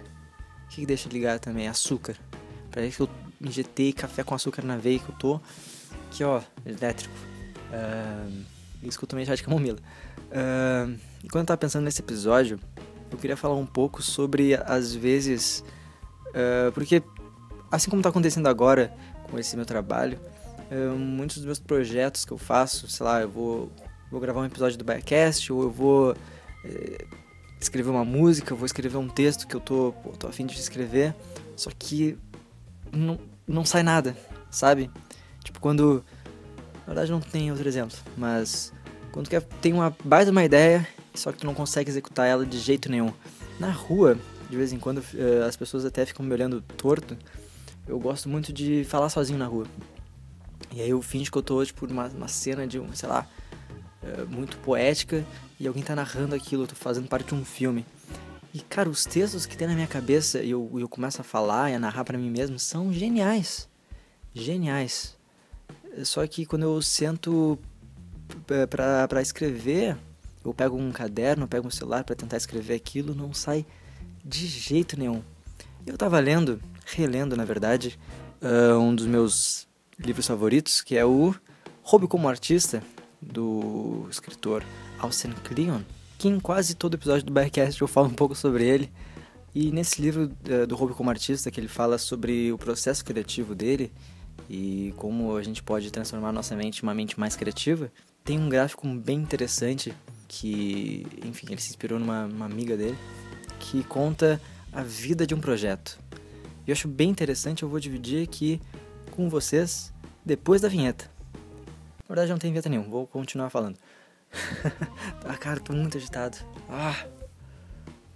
O 0.64 0.69
que, 0.69 0.81
que 0.81 0.87
deixa 0.87 1.08
ligar 1.08 1.38
também? 1.38 1.69
Açúcar. 1.69 2.16
Parece 2.70 2.96
que 2.96 3.02
eu 3.02 3.10
injetei 3.40 3.93
café 3.93 4.22
com 4.22 4.34
açúcar 4.34 4.62
na 4.62 4.76
veia 4.76 4.98
que 4.98 5.08
eu 5.08 5.14
tô. 5.16 5.40
Aqui, 6.06 6.25
ó, 6.25 6.40
elétrico. 6.64 7.14
Uh, 7.70 8.44
isso 8.82 8.98
que 8.98 9.05
eu 9.05 9.08
tomei 9.08 9.24
chá 9.24 9.34
de 9.34 9.43
camomila. 9.43 9.79
Uh, 10.29 10.98
quando 11.31 11.43
eu 11.43 11.46
tava 11.46 11.58
pensando 11.58 11.84
nesse 11.84 12.00
episódio, 12.00 12.58
eu 13.10 13.19
queria 13.19 13.36
falar 13.36 13.55
um 13.55 13.67
pouco 13.67 14.03
sobre, 14.03 14.55
às 14.55 14.94
vezes, 14.94 15.65
uh, 16.29 16.72
porque 16.72 17.03
assim 17.70 17.91
como 17.91 18.01
está 18.01 18.10
acontecendo 18.10 18.46
agora 18.46 18.93
com 19.31 19.39
esse 19.39 19.56
meu 19.56 19.65
trabalho, 19.65 20.19
uh, 20.70 20.96
muitos 20.96 21.36
dos 21.36 21.46
meus 21.46 21.58
projetos 21.58 22.25
que 22.25 22.32
eu 22.32 22.39
faço, 22.39 22.89
sei 22.89 23.05
lá, 23.05 23.20
eu 23.20 23.29
vou, 23.29 23.72
vou 24.10 24.20
gravar 24.20 24.41
um 24.41 24.46
episódio 24.46 24.79
do 24.79 24.84
Biacast, 24.84 25.53
ou 25.53 25.63
eu 25.63 25.70
vou 25.70 26.13
uh, 26.13 27.17
escrever 27.60 27.91
uma 27.91 28.05
música, 28.05 28.53
eu 28.53 28.56
vou 28.56 28.67
escrever 28.67 28.96
um 28.96 29.08
texto 29.08 29.46
que 29.46 29.55
eu 29.55 29.60
tô, 29.60 29.94
pô, 30.03 30.10
tô 30.10 30.27
afim 30.27 30.46
de 30.46 30.58
escrever, 30.58 31.15
só 31.56 31.70
que 31.77 32.19
não, 32.93 33.19
não 33.46 33.65
sai 33.65 33.82
nada, 33.82 34.17
sabe? 34.51 34.91
Tipo, 35.43 35.60
quando. 35.60 36.05
Na 36.81 36.93
verdade, 36.93 37.10
não 37.10 37.20
tem 37.20 37.51
outro 37.51 37.67
exemplo, 37.67 37.98
mas 38.17 38.72
quando 39.10 39.29
quer, 39.29 39.43
tem 39.43 39.72
uma 39.72 39.96
baita 40.05 40.31
uma 40.31 40.44
ideia, 40.44 40.86
só 41.17 41.32
que 41.32 41.39
tu 41.39 41.46
não 41.46 41.55
consegue 41.55 41.91
executar 41.91 42.27
ela 42.27 42.44
de 42.44 42.58
jeito 42.58 42.91
nenhum. 42.91 43.13
Na 43.58 43.70
rua, 43.70 44.19
de 44.51 44.56
vez 44.56 44.73
em 44.73 44.79
quando, 44.79 44.99
uh, 44.99 45.44
as 45.46 45.56
pessoas 45.56 45.85
até 45.85 46.05
ficam 46.05 46.25
me 46.25 46.32
olhando 46.32 46.61
torto, 46.61 47.17
eu 47.87 47.99
gosto 47.99 48.29
muito 48.29 48.53
de 48.53 48.85
falar 48.85 49.08
sozinho 49.08 49.39
na 49.39 49.46
rua. 49.46 49.67
E 50.73 50.81
aí 50.81 50.91
eu 50.91 51.01
finge 51.01 51.31
que 51.31 51.39
eu 51.39 51.43
tô, 51.43 51.65
tipo, 51.65 51.87
numa 51.87 52.06
uma 52.08 52.29
cena 52.29 52.67
de, 52.67 52.79
um, 52.79 52.93
sei 52.94 53.08
lá, 53.08 53.27
é, 54.03 54.25
muito 54.25 54.56
poética 54.58 55.25
e 55.58 55.67
alguém 55.67 55.82
tá 55.82 55.94
narrando 55.94 56.35
aquilo, 56.35 56.65
eu 56.65 56.67
tô 56.67 56.75
fazendo 56.75 57.08
parte 57.08 57.29
de 57.29 57.35
um 57.35 57.44
filme. 57.44 57.85
E, 58.53 58.61
cara, 58.61 58.89
os 58.89 59.05
textos 59.05 59.46
que 59.46 59.56
tem 59.56 59.67
na 59.69 59.75
minha 59.75 59.87
cabeça 59.87 60.41
e 60.43 60.51
eu, 60.51 60.70
eu 60.79 60.89
começo 60.89 61.20
a 61.20 61.25
falar 61.25 61.70
e 61.70 61.75
a 61.75 61.79
narrar 61.79 62.05
para 62.05 62.19
mim 62.19 62.31
mesmo 62.31 62.58
são 62.58 62.93
geniais. 62.93 63.69
Geniais. 64.35 65.17
Só 66.05 66.27
que 66.27 66.46
quando 66.46 66.63
eu 66.63 66.81
sento 66.82 67.58
pra, 68.69 69.08
pra 69.08 69.23
escrever, 69.23 69.96
eu 70.46 70.55
pego 70.55 70.76
um 70.76 70.93
caderno, 70.93 71.48
pego 71.48 71.67
um 71.67 71.70
celular 71.70 72.05
para 72.05 72.15
tentar 72.15 72.36
escrever 72.36 72.74
aquilo, 72.74 73.15
não 73.15 73.34
sai 73.34 73.67
de 74.24 74.46
jeito 74.46 74.98
nenhum. 74.98 75.22
Eu 75.84 75.96
tava 75.98 76.19
lendo 76.20 76.60
relendo, 76.84 77.36
na 77.36 77.44
verdade, 77.44 77.98
uh, 78.41 78.79
um 78.79 78.94
dos 78.94 79.06
meus 79.06 79.67
livros 79.98 80.26
favoritos, 80.26 80.82
que 80.82 80.96
é 80.96 81.05
o 81.05 81.34
Hobby 81.82 82.06
como 82.06 82.29
Artista, 82.29 82.82
do 83.20 84.06
escritor 84.08 84.62
Alcen 85.00 85.32
Cleon, 85.43 85.81
que 86.17 86.29
em 86.29 86.38
quase 86.38 86.76
todo 86.76 86.94
episódio 86.94 87.26
do 87.26 87.32
Backcast 87.32 87.82
eu 87.82 87.88
falo 87.88 88.06
um 88.06 88.15
pouco 88.15 88.34
sobre 88.34 88.65
ele. 88.65 88.93
E 89.53 89.72
nesse 89.72 90.00
livro 90.00 90.31
uh, 90.48 90.67
do 90.67 90.76
Hobby 90.76 90.94
como 90.94 91.10
Artista, 91.10 91.50
que 91.50 91.58
ele 91.58 91.69
fala 91.69 91.98
sobre 91.98 92.53
o 92.53 92.58
processo 92.58 93.05
criativo 93.05 93.53
dele, 93.53 93.91
e 94.48 94.94
como 94.96 95.36
a 95.36 95.43
gente 95.43 95.60
pode 95.60 95.91
transformar 95.91 96.31
nossa 96.31 96.55
mente 96.55 96.79
em 96.79 96.82
uma 96.84 96.94
mente 96.94 97.19
mais 97.19 97.34
criativa, 97.34 97.91
tem 98.22 98.38
um 98.38 98.48
gráfico 98.48 98.86
bem 98.86 99.19
interessante 99.19 99.93
que, 100.28 101.06
enfim, 101.24 101.46
ele 101.50 101.60
se 101.60 101.70
inspirou 101.70 101.98
numa 101.98 102.44
amiga 102.44 102.76
dele, 102.76 102.98
que 103.58 103.82
conta 103.84 104.40
a 104.72 104.82
vida 104.82 105.26
de 105.26 105.34
um 105.34 105.40
projeto. 105.40 105.98
E 106.66 106.70
eu 106.70 106.72
acho 106.72 106.88
bem 106.88 107.08
interessante, 107.08 107.62
eu 107.62 107.68
vou 107.68 107.80
dividir 107.80 108.22
aqui 108.22 108.60
com 109.12 109.28
vocês 109.28 109.92
depois 110.24 110.60
da 110.60 110.68
vinheta. 110.68 111.10
Na 111.34 112.14
verdade 112.14 112.30
não 112.30 112.38
tem 112.38 112.50
vinheta 112.50 112.68
nenhuma, 112.68 112.88
vou 112.88 113.06
continuar 113.06 113.50
falando. 113.50 113.78
ah, 115.24 115.36
cara, 115.36 115.60
tô 115.60 115.72
muito 115.72 115.96
agitado. 115.96 116.38
Ah, 116.68 117.06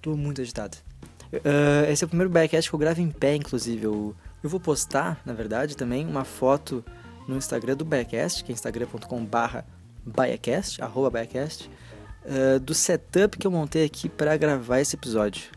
tô 0.03 0.17
muito 0.17 0.41
agitado. 0.41 0.77
Uh, 1.33 1.91
esse 1.91 2.03
é 2.03 2.07
o 2.07 2.09
primeiro 2.09 2.31
backcast 2.31 2.69
que 2.69 2.75
eu 2.75 2.79
gravo 2.79 3.01
em 3.01 3.11
pé, 3.11 3.37
inclusive. 3.37 3.85
Eu, 3.85 4.17
eu 4.43 4.51
vou 4.51 4.59
postar, 4.59 5.21
na 5.25 5.33
verdade, 5.33 5.77
também 5.77 6.07
uma 6.07 6.25
foto 6.25 6.85
no 7.29 7.37
Instagram 7.37 7.77
do 7.77 7.85
Backcast, 7.85 8.43
que 8.43 8.51
é 8.51 8.55
instagram.com 8.55 9.25
barra 9.25 9.65
Biacast, 10.05 10.83
arroba 10.83 11.11
Biacast, 11.11 11.71
uh, 12.25 12.61
do 12.61 12.75
setup 12.75 13.39
que 13.39 13.47
eu 13.47 13.51
montei 13.51 13.85
aqui 13.85 14.09
para 14.09 14.37
gravar 14.37 14.81
esse 14.81 14.97
episódio. 14.97 15.51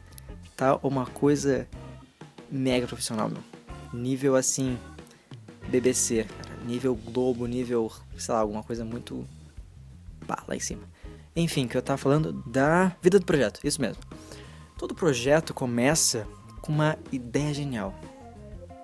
Tá 0.56 0.80
uma 0.84 1.06
coisa 1.06 1.68
mega 2.52 2.88
profissional, 2.88 3.30
meu. 3.30 3.44
Nível 3.94 4.36
assim, 4.36 4.78
BBC, 5.70 6.24
cara. 6.24 6.54
Nível 6.66 6.96
Globo, 6.96 7.46
nível, 7.46 7.92
sei 8.18 8.34
lá, 8.34 8.40
alguma 8.40 8.64
coisa 8.64 8.86
muito. 8.86 9.28
Pá, 10.26 10.44
lá 10.48 10.56
em 10.56 10.60
cima. 10.60 10.84
Enfim, 11.36 11.68
que 11.68 11.76
eu 11.76 11.82
tava 11.82 11.98
falando 11.98 12.32
da 12.46 12.96
vida 13.02 13.20
do 13.20 13.26
projeto, 13.26 13.60
isso 13.64 13.82
mesmo. 13.82 14.02
Todo 14.78 14.94
projeto 14.94 15.54
começa 15.54 16.28
com 16.62 16.72
uma 16.72 16.98
ideia 17.12 17.54
genial, 17.54 17.94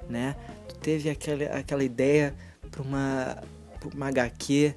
né? 0.09 0.36
Tu 0.67 0.75
teve 0.75 1.09
aquela, 1.09 1.45
aquela 1.57 1.83
ideia 1.83 2.36
para 2.69 2.81
uma, 2.81 3.38
pra 3.79 3.89
uma 3.93 4.07
HQ 4.07 4.75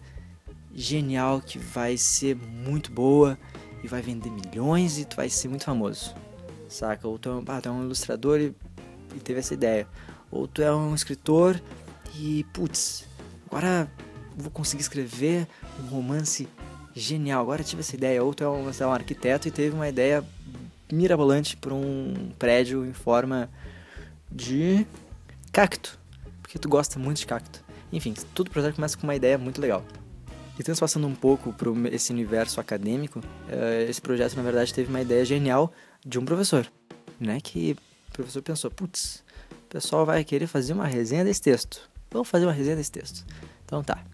genial 0.74 1.40
que 1.40 1.58
vai 1.58 1.96
ser 1.96 2.36
muito 2.36 2.90
boa 2.90 3.38
e 3.82 3.88
vai 3.88 4.00
vender 4.00 4.30
milhões 4.30 4.98
e 4.98 5.04
tu 5.04 5.16
vai 5.16 5.28
ser 5.28 5.48
muito 5.48 5.64
famoso, 5.64 6.14
saca? 6.68 7.06
Ou 7.06 7.18
tu 7.18 7.28
é 7.28 7.32
um, 7.32 7.44
ah, 7.46 7.60
tu 7.60 7.68
é 7.68 7.72
um 7.72 7.84
ilustrador 7.84 8.40
e, 8.40 8.54
e 9.14 9.20
teve 9.20 9.40
essa 9.40 9.54
ideia. 9.54 9.86
Ou 10.30 10.46
tu 10.46 10.62
é 10.62 10.74
um 10.74 10.94
escritor 10.94 11.60
e, 12.16 12.44
putz, 12.52 13.04
agora 13.46 13.90
vou 14.36 14.50
conseguir 14.50 14.82
escrever 14.82 15.46
um 15.80 15.86
romance 15.88 16.48
genial. 16.94 17.42
Agora 17.42 17.62
tive 17.62 17.80
essa 17.80 17.94
ideia. 17.94 18.22
Ou 18.22 18.32
tu 18.32 18.44
é 18.44 18.48
um, 18.48 18.64
um 18.64 18.92
arquiteto 18.92 19.48
e 19.48 19.50
teve 19.50 19.74
uma 19.74 19.88
ideia 19.88 20.24
mirabolante 20.90 21.56
para 21.56 21.74
um 21.74 22.32
prédio 22.38 22.86
em 22.86 22.92
forma 22.92 23.50
de 24.30 24.86
cacto. 25.50 25.98
Porque 26.40 26.58
tu 26.58 26.68
gosta 26.68 26.98
muito 26.98 27.18
de 27.18 27.26
cacto. 27.26 27.62
Enfim, 27.92 28.14
tudo 28.34 28.50
projeto 28.50 28.76
começa 28.76 28.96
com 28.96 29.06
uma 29.06 29.14
ideia 29.14 29.36
muito 29.36 29.60
legal. 29.60 29.84
E 30.58 30.62
transpassando 30.62 31.06
um 31.06 31.14
pouco 31.14 31.52
para 31.52 31.70
esse 31.90 32.12
universo 32.12 32.60
acadêmico, 32.60 33.18
uh, 33.20 33.88
esse 33.88 34.00
projeto 34.00 34.36
na 34.36 34.42
verdade 34.42 34.72
teve 34.72 34.88
uma 34.88 35.00
ideia 35.00 35.24
genial 35.24 35.72
de 36.04 36.18
um 36.18 36.24
professor, 36.24 36.70
né? 37.18 37.40
Que 37.40 37.76
o 38.08 38.12
professor 38.12 38.42
pensou, 38.42 38.70
putz, 38.70 39.24
o 39.50 39.68
pessoal 39.68 40.04
vai 40.04 40.22
querer 40.24 40.46
fazer 40.46 40.74
uma 40.74 40.86
resenha 40.86 41.24
desse 41.24 41.40
texto. 41.40 41.90
Vamos 42.10 42.28
fazer 42.28 42.44
uma 42.44 42.52
resenha 42.52 42.76
desse 42.76 42.92
texto. 42.92 43.24
Então 43.64 43.82
tá. 43.82 44.04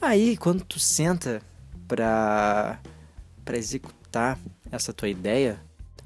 Aí 0.00 0.36
quando 0.36 0.62
tu 0.64 0.78
senta 0.78 1.40
para 1.88 2.78
para 3.44 3.56
executar 3.56 4.38
essa 4.70 4.92
tua 4.92 5.08
ideia, 5.08 5.60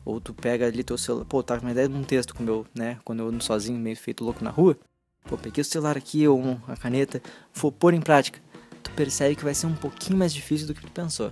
ou 0.05 0.21
tu 0.21 0.33
pega 0.33 0.67
ali 0.67 0.83
teu 0.83 0.97
celular, 0.97 1.25
pô, 1.25 1.43
tá 1.43 1.57
com 1.59 1.67
uma 1.67 1.73
ideia 1.73 1.89
de 1.89 1.95
um 1.95 2.05
texto 2.05 2.35
com 2.35 2.43
meu, 2.43 2.67
né, 2.75 2.99
quando 3.05 3.21
eu 3.21 3.29
ando 3.29 3.43
sozinho, 3.43 3.79
meio 3.79 3.97
feito 3.97 4.25
louco 4.25 4.43
na 4.43 4.51
rua, 4.51 4.79
pô, 5.25 5.37
peguei 5.37 5.61
o 5.61 5.65
celular 5.65 5.97
aqui 5.97 6.27
ou 6.27 6.39
uma 6.41 6.77
caneta, 6.77 7.21
vou 7.53 7.71
pôr 7.71 7.93
em 7.93 8.01
prática 8.01 8.41
percebe 8.97 9.37
que 9.37 9.45
vai 9.45 9.55
ser 9.55 9.67
um 9.67 9.75
pouquinho 9.75 10.19
mais 10.19 10.33
difícil 10.33 10.67
do 10.67 10.75
que 10.75 10.81
tu 10.81 10.91
pensou. 10.91 11.31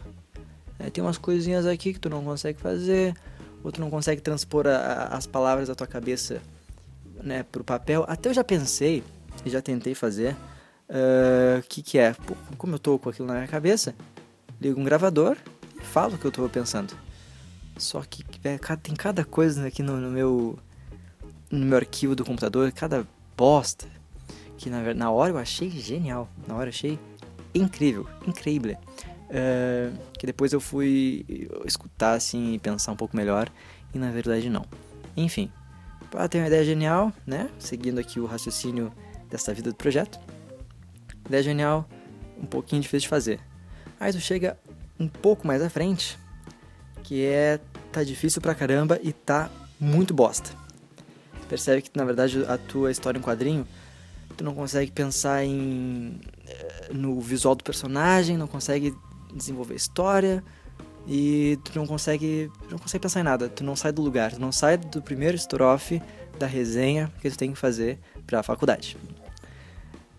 É, 0.78 0.90
tem 0.90 1.02
umas 1.02 1.18
coisinhas 1.18 1.66
aqui 1.66 1.94
que 1.94 1.98
tu 1.98 2.10
não 2.10 2.22
consegue 2.22 2.60
fazer, 2.60 3.14
ou 3.62 3.72
tu 3.72 3.80
não 3.80 3.90
consegue 3.90 4.20
transpor 4.20 4.66
a, 4.66 4.76
a, 4.76 5.16
as 5.16 5.26
palavras 5.26 5.68
da 5.68 5.74
tua 5.74 5.86
cabeça 5.86 6.42
né, 7.22 7.42
pro 7.42 7.64
papel. 7.64 8.04
Até 8.06 8.28
eu 8.28 8.34
já 8.34 8.44
pensei 8.44 9.02
e 9.44 9.50
já 9.50 9.62
tentei 9.62 9.94
fazer. 9.94 10.36
O 10.86 11.58
uh, 11.58 11.62
que, 11.66 11.82
que 11.82 11.98
é? 11.98 12.12
Pô, 12.12 12.34
como 12.58 12.74
eu 12.74 12.78
tô 12.78 12.98
com 12.98 13.08
aquilo 13.08 13.26
na 13.26 13.34
minha 13.34 13.48
cabeça, 13.48 13.94
ligo 14.60 14.78
um 14.78 14.84
gravador 14.84 15.36
e 15.80 15.84
falo 15.84 16.16
o 16.16 16.18
que 16.18 16.26
eu 16.26 16.30
tô 16.30 16.46
pensando. 16.48 16.94
Só 17.78 18.02
que 18.02 18.22
é, 18.44 18.58
tem 18.76 18.94
cada 18.94 19.24
coisa 19.24 19.66
aqui 19.66 19.82
no, 19.82 19.96
no, 19.96 20.10
meu 20.10 20.58
no 21.50 21.64
meu 21.64 21.78
arquivo 21.78 22.14
do 22.14 22.24
computador, 22.24 22.70
cada 22.70 23.06
bosta 23.36 23.88
que 24.56 24.70
na, 24.70 24.94
na 24.94 25.10
hora 25.10 25.32
eu 25.32 25.38
achei 25.38 25.70
genial. 25.70 26.28
Na 26.46 26.54
hora 26.54 26.66
eu 26.66 26.70
achei 26.70 26.98
incrível, 27.54 28.06
incrível. 28.26 28.76
Uh, 29.24 29.98
que 30.18 30.26
depois 30.26 30.52
eu 30.52 30.60
fui 30.60 31.48
escutar 31.64 32.12
assim 32.12 32.54
e 32.54 32.58
pensar 32.58 32.92
um 32.92 32.96
pouco 32.96 33.16
melhor 33.16 33.50
e 33.92 33.98
na 33.98 34.10
verdade 34.10 34.48
não. 34.48 34.66
Enfim, 35.16 35.50
para 36.10 36.28
ter 36.28 36.38
uma 36.38 36.46
ideia 36.46 36.64
genial, 36.64 37.12
né? 37.26 37.50
Seguindo 37.58 37.98
aqui 37.98 38.20
o 38.20 38.26
raciocínio 38.26 38.92
dessa 39.30 39.52
vida 39.52 39.70
do 39.70 39.76
projeto. 39.76 40.20
Ideia 41.26 41.42
genial, 41.42 41.88
um 42.40 42.46
pouquinho 42.46 42.82
difícil 42.82 43.00
de 43.00 43.08
fazer. 43.08 43.40
Aí 43.98 44.12
tu 44.12 44.20
chega 44.20 44.58
um 44.98 45.08
pouco 45.08 45.46
mais 45.46 45.62
à 45.62 45.70
frente, 45.70 46.18
que 47.02 47.24
é 47.24 47.58
tá 47.90 48.02
difícil 48.02 48.42
pra 48.42 48.54
caramba 48.54 48.98
e 49.02 49.12
tá 49.12 49.50
muito 49.80 50.12
bosta. 50.12 50.50
Tu 51.40 51.46
percebe 51.48 51.82
que 51.82 51.90
na 51.94 52.04
verdade 52.04 52.44
a 52.46 52.58
tua 52.58 52.90
história 52.90 53.18
em 53.18 53.22
quadrinho 53.22 53.66
tu 54.36 54.44
não 54.44 54.54
consegue 54.54 54.90
pensar 54.90 55.44
em 55.44 56.20
no 56.92 57.20
visual 57.20 57.54
do 57.54 57.64
personagem, 57.64 58.36
não 58.36 58.46
consegue 58.46 58.94
desenvolver 59.34 59.74
história 59.74 60.42
e 61.06 61.58
tu 61.64 61.72
não 61.74 61.86
consegue, 61.86 62.50
não 62.70 62.78
consegue 62.78 63.02
pensar 63.02 63.20
em 63.20 63.24
nada, 63.24 63.48
tu 63.48 63.62
não 63.62 63.76
sai 63.76 63.92
do 63.92 64.02
lugar, 64.02 64.32
tu 64.32 64.40
não 64.40 64.52
sai 64.52 64.76
do 64.76 65.02
primeiro 65.02 65.36
estrofe 65.36 66.00
da 66.38 66.46
resenha 66.46 67.12
que 67.20 67.30
tu 67.30 67.36
tem 67.36 67.52
que 67.52 67.58
fazer 67.58 67.98
para 68.26 68.40
a 68.40 68.42
faculdade. 68.42 68.96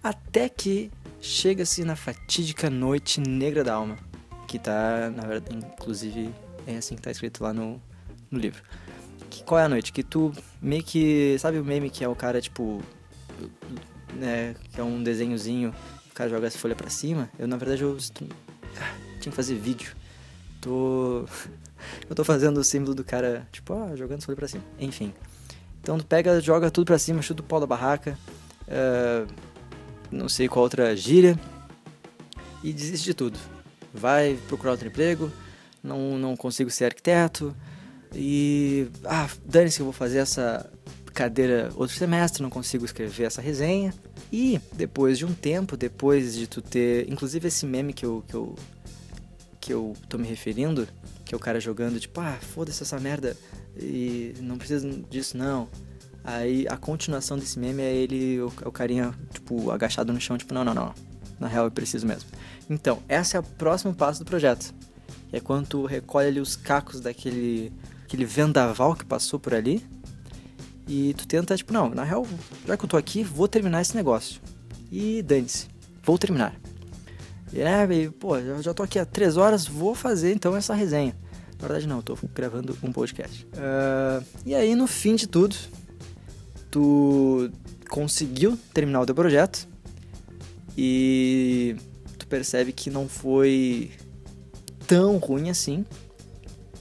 Até 0.03 0.47
que 0.47 0.91
chega-se 1.19 1.83
na 1.83 1.95
fatídica 1.95 2.69
noite 2.69 3.19
negra 3.19 3.63
da 3.63 3.73
alma, 3.73 3.97
que 4.47 4.59
tá, 4.59 5.11
na 5.15 5.25
verdade, 5.25 5.57
inclusive 5.57 6.29
é 6.67 6.77
assim 6.77 6.95
que 6.95 7.01
tá 7.01 7.09
escrito 7.09 7.43
lá 7.43 7.51
no, 7.53 7.81
no 8.29 8.37
livro. 8.37 8.61
Que, 9.29 9.43
qual 9.43 9.59
é 9.59 9.63
a 9.63 9.69
noite? 9.69 9.91
Que 9.91 10.03
tu 10.03 10.31
meio 10.61 10.83
que. 10.83 11.35
Sabe 11.39 11.59
o 11.59 11.65
meme 11.65 11.89
que 11.89 12.03
é 12.03 12.07
o 12.07 12.15
cara, 12.15 12.39
tipo 12.39 12.83
né, 14.13 14.55
que 14.71 14.79
é 14.79 14.83
um 14.83 15.03
desenhozinho, 15.03 15.73
cara 16.15 16.29
joga 16.29 16.47
essa 16.47 16.57
folha 16.57 16.75
pra 16.75 16.89
cima, 16.89 17.29
eu 17.37 17.47
na 17.47 17.57
verdade 17.57 17.83
eu 17.83 17.97
tinha 17.97 18.29
que 19.19 19.31
fazer 19.31 19.55
vídeo. 19.55 19.95
Tô 20.61 21.25
eu 22.09 22.15
tô 22.15 22.23
fazendo 22.23 22.57
o 22.57 22.63
símbolo 22.63 22.95
do 22.95 23.03
cara, 23.03 23.47
tipo, 23.51 23.73
ah, 23.73 23.95
jogando 23.95 24.23
folha 24.23 24.35
pra 24.35 24.47
cima. 24.47 24.63
Enfim. 24.79 25.13
Então 25.81 25.97
tu 25.97 26.05
pega, 26.05 26.41
joga 26.41 26.71
tudo 26.71 26.87
pra 26.87 26.97
cima, 26.97 27.21
chuta 27.21 27.43
o 27.43 27.45
pau 27.45 27.59
da 27.59 27.67
barraca, 27.67 28.17
uh, 28.63 29.31
não 30.09 30.27
sei 30.27 30.47
qual 30.47 30.63
outra 30.63 30.95
gíria, 30.95 31.39
e 32.63 32.73
desiste 32.73 33.05
de 33.05 33.13
tudo. 33.13 33.37
Vai 33.93 34.39
procurar 34.47 34.71
outro 34.71 34.87
emprego, 34.87 35.31
não, 35.83 36.17
não 36.17 36.35
consigo 36.35 36.71
ser 36.71 36.85
arquiteto, 36.85 37.55
e. 38.15 38.87
Ah, 39.03 39.29
dane-se 39.45 39.77
que 39.77 39.81
eu 39.81 39.85
vou 39.85 39.93
fazer 39.93 40.19
essa 40.19 40.67
cadeira 41.13 41.71
outro 41.75 41.95
semestre, 41.95 42.41
não 42.41 42.49
consigo 42.49 42.85
escrever 42.85 43.25
essa 43.25 43.41
resenha. 43.41 43.93
E 44.37 44.59
depois 44.73 45.17
de 45.17 45.25
um 45.25 45.33
tempo, 45.33 45.77
depois 45.77 46.35
de 46.35 46.45
tu 46.45 46.61
ter. 46.61 47.09
Inclusive 47.09 47.47
esse 47.47 47.65
meme 47.65 47.93
que 47.93 48.05
eu, 48.05 48.21
que 48.27 48.33
eu, 48.33 48.55
que 49.61 49.73
eu 49.73 49.93
tô 50.09 50.17
me 50.17 50.27
referindo, 50.27 50.85
que 51.23 51.33
é 51.33 51.37
o 51.37 51.39
cara 51.39 51.57
jogando, 51.57 51.97
tipo, 52.01 52.19
ah, 52.19 52.37
foda-se 52.41 52.83
essa 52.83 52.99
merda, 52.99 53.37
e 53.79 54.33
não 54.41 54.57
precisa 54.57 54.89
disso 55.09 55.37
não. 55.37 55.69
Aí 56.21 56.67
a 56.67 56.75
continuação 56.75 57.39
desse 57.39 57.57
meme 57.57 57.81
é 57.81 57.95
ele, 57.95 58.41
o, 58.41 58.47
o 58.47 58.71
carinha, 58.73 59.13
tipo, 59.31 59.71
agachado 59.71 60.11
no 60.11 60.19
chão, 60.19 60.37
tipo, 60.37 60.53
não, 60.53 60.65
não, 60.65 60.73
não. 60.73 60.93
Na 61.39 61.47
real 61.47 61.63
eu 61.63 61.71
preciso 61.71 62.05
mesmo. 62.05 62.29
Então, 62.69 63.01
esse 63.07 63.37
é 63.37 63.39
o 63.39 63.43
próximo 63.43 63.95
passo 63.95 64.19
do 64.19 64.25
projeto. 64.25 64.73
é 65.31 65.39
quando 65.39 65.65
tu 65.65 65.85
recolhe 65.85 66.27
ali 66.27 66.41
os 66.41 66.57
cacos 66.57 66.99
daquele 66.99 67.71
aquele 68.03 68.25
vendaval 68.25 68.95
que 68.95 69.05
passou 69.05 69.39
por 69.39 69.53
ali 69.53 69.81
e 70.87 71.13
tu 71.15 71.27
tenta, 71.27 71.57
tipo, 71.57 71.73
não, 71.73 71.89
na 71.89 72.03
real, 72.03 72.25
já 72.65 72.77
que 72.77 72.85
eu 72.85 72.89
tô 72.89 72.97
aqui, 72.97 73.23
vou 73.23 73.47
terminar 73.47 73.81
esse 73.81 73.95
negócio. 73.95 74.39
E 74.91 75.21
dane-se, 75.21 75.67
vou 76.03 76.17
terminar. 76.17 76.55
E, 77.51 77.57
né, 77.57 77.87
e, 77.93 78.09
pô, 78.09 78.39
já, 78.39 78.61
já 78.61 78.73
tô 78.73 78.83
aqui 78.83 78.99
há 78.99 79.05
três 79.05 79.37
horas, 79.37 79.65
vou 79.65 79.95
fazer 79.95 80.33
então 80.33 80.55
essa 80.55 80.73
resenha. 80.73 81.15
Na 81.59 81.67
verdade, 81.67 81.87
não, 81.87 81.97
eu 81.97 82.03
tô 82.03 82.17
gravando 82.33 82.77
um 82.83 82.91
podcast. 82.91 83.45
Uh, 83.53 84.23
e 84.45 84.53
aí, 84.53 84.75
no 84.75 84.87
fim 84.87 85.15
de 85.15 85.27
tudo, 85.27 85.55
tu 86.69 87.49
conseguiu 87.89 88.57
terminar 88.73 89.01
o 89.01 89.05
teu 89.05 89.15
projeto 89.15 89.67
e 90.77 91.75
tu 92.17 92.27
percebe 92.27 92.73
que 92.73 92.89
não 92.89 93.07
foi 93.07 93.91
tão 94.85 95.17
ruim 95.17 95.49
assim 95.49 95.85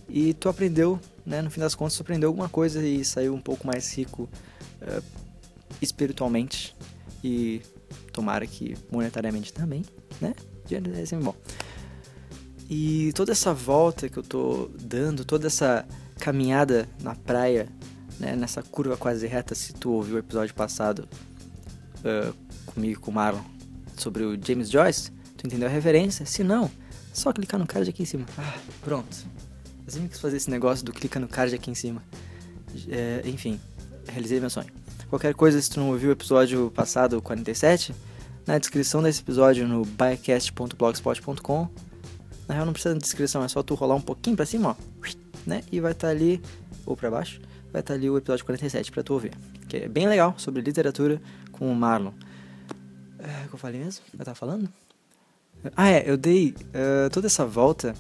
e 0.09 0.35
tu 0.35 0.49
aprendeu 0.49 0.99
né, 1.25 1.41
no 1.43 1.51
fim 1.51 1.61
das 1.61 1.75
contas, 1.75 2.01
aprendeu 2.01 2.29
alguma 2.29 2.49
coisa 2.49 2.85
e 2.87 3.05
saiu 3.05 3.35
um 3.35 3.41
pouco 3.41 3.67
mais 3.67 3.93
rico 3.97 4.29
uh, 4.83 5.03
espiritualmente 5.81 6.77
e 7.23 7.63
tomara 8.13 8.47
que 8.47 8.77
monetariamente 8.91 9.53
também, 9.53 9.85
né? 10.21 10.35
Dinheiro 10.67 10.95
é 10.95 11.07
sempre 11.07 11.25
bom. 11.25 11.35
E 12.69 13.13
toda 13.15 13.33
essa 13.33 13.53
volta 13.53 14.09
que 14.09 14.17
eu 14.17 14.23
tô 14.23 14.71
dando, 14.81 15.25
toda 15.25 15.47
essa 15.47 15.87
caminhada 16.19 16.89
na 17.03 17.15
praia, 17.15 17.69
né, 18.19 18.35
nessa 18.37 18.63
curva 18.63 18.97
quase 18.97 19.27
reta, 19.27 19.55
se 19.55 19.73
tu 19.75 19.93
ouviu 19.93 20.17
o 20.17 20.19
episódio 20.19 20.55
passado 20.55 21.09
uh, 22.01 22.35
comigo 22.67 23.01
com 23.01 23.11
o 23.11 23.15
Marlon 23.15 23.43
sobre 23.97 24.25
o 24.25 24.39
James 24.43 24.71
Joyce, 24.71 25.11
tu 25.37 25.47
entendeu 25.47 25.69
a 25.69 25.71
referência? 25.71 26.25
Se 26.25 26.43
não, 26.43 26.71
só 27.13 27.33
clicar 27.33 27.61
no 27.61 27.67
card 27.67 27.89
aqui 27.89 28.03
em 28.03 28.07
cima. 28.07 28.27
Ah, 28.39 28.59
pronto. 28.83 29.27
Eu 29.87 29.93
sempre 29.93 30.09
quis 30.09 30.21
fazer 30.21 30.37
esse 30.37 30.51
negócio 30.51 30.85
do 30.85 30.93
clica 30.93 31.21
no 31.21 31.29
card 31.29 31.55
aqui 31.55 31.71
em 31.71 31.75
cima. 31.75 32.03
É, 32.89 33.23
enfim, 33.25 33.61
realizei 34.09 34.41
meu 34.41 34.51
sonho. 34.51 34.69
Qualquer 35.09 35.35
coisa, 35.35 35.61
se 35.61 35.71
tu 35.71 35.79
não 35.79 35.91
ouviu 35.91 36.09
o 36.09 36.13
episódio 36.13 36.71
passado, 36.71 37.21
47, 37.21 37.95
na 38.47 38.59
descrição 38.59 39.03
desse 39.03 39.21
episódio 39.21 39.69
no 39.69 39.85
biacast.blogspot.com. 39.85 41.69
Na 42.49 42.55
real 42.55 42.67
não 42.67 42.73
precisa 42.73 42.95
de 42.95 43.01
descrição, 43.01 43.45
é 43.45 43.49
só 43.49 43.63
tu 43.63 43.75
rolar 43.75 43.95
um 43.95 44.01
pouquinho 44.01 44.37
pra 44.37 44.45
cima, 44.45 44.71
ó, 44.71 45.07
né? 45.47 45.63
E 45.71 45.81
vai 45.81 45.93
estar 45.93 46.09
tá 46.09 46.13
ali, 46.13 46.43
ou 46.85 46.97
pra 46.97 47.11
baixo, 47.11 47.41
vai 47.73 47.81
estar 47.81 47.95
tá 47.95 47.95
ali 47.95 48.09
o 48.11 48.19
episódio 48.19 48.45
47 48.45 48.91
pra 48.91 49.03
tu 49.03 49.15
ouvir. 49.15 49.33
Que 49.69 49.79
é 49.79 49.89
bem 49.89 50.09
legal, 50.09 50.35
sobre 50.37 50.61
literatura 50.61 51.21
com 51.53 51.71
o 51.71 51.75
Marlon. 51.75 52.13
É, 53.19 53.49
que 53.49 53.55
eu 53.55 53.59
falei 53.59 53.81
mesmo? 53.81 54.05
Eu 54.19 54.25
tava 54.25 54.35
falando? 54.35 54.69
Ah, 55.75 55.89
é, 55.89 56.11
eu 56.11 56.17
dei 56.17 56.55
uh, 56.59 57.09
toda 57.11 57.27
essa 57.27 57.47
volta 57.47 57.95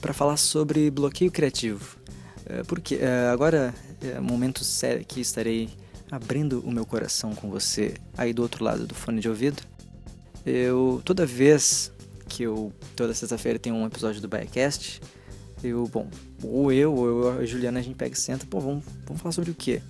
para 0.00 0.12
falar 0.12 0.36
sobre 0.36 0.90
bloqueio 0.90 1.30
criativo. 1.30 1.96
Uh, 2.46 2.64
porque 2.66 2.96
uh, 2.96 3.32
agora 3.32 3.74
é 4.02 4.20
um 4.20 4.24
momento 4.24 4.62
sério 4.64 5.04
que 5.04 5.20
estarei 5.20 5.70
abrindo 6.10 6.60
o 6.60 6.70
meu 6.70 6.84
coração 6.84 7.34
com 7.34 7.48
você 7.48 7.94
aí 8.16 8.32
do 8.32 8.42
outro 8.42 8.62
lado 8.62 8.86
do 8.86 8.94
fone 8.94 9.20
de 9.20 9.28
ouvido. 9.28 9.62
Eu, 10.44 11.00
toda 11.04 11.24
vez 11.24 11.90
que 12.28 12.42
eu, 12.42 12.72
toda 12.94 13.14
sexta-feira 13.14 13.58
tem 13.58 13.72
um 13.72 13.86
episódio 13.86 14.20
do 14.20 14.28
Biacast, 14.28 15.00
eu, 15.62 15.86
bom, 15.88 16.08
ou 16.42 16.70
eu 16.70 16.94
ou 16.94 17.06
eu, 17.06 17.38
a 17.40 17.46
Juliana, 17.46 17.80
a 17.80 17.82
gente 17.82 17.96
pega 17.96 18.14
e 18.14 18.18
senta, 18.18 18.44
pô, 18.46 18.60
vamos, 18.60 18.84
vamos 19.06 19.22
falar 19.22 19.32
sobre 19.32 19.50
o 19.50 19.54
quê? 19.54 19.80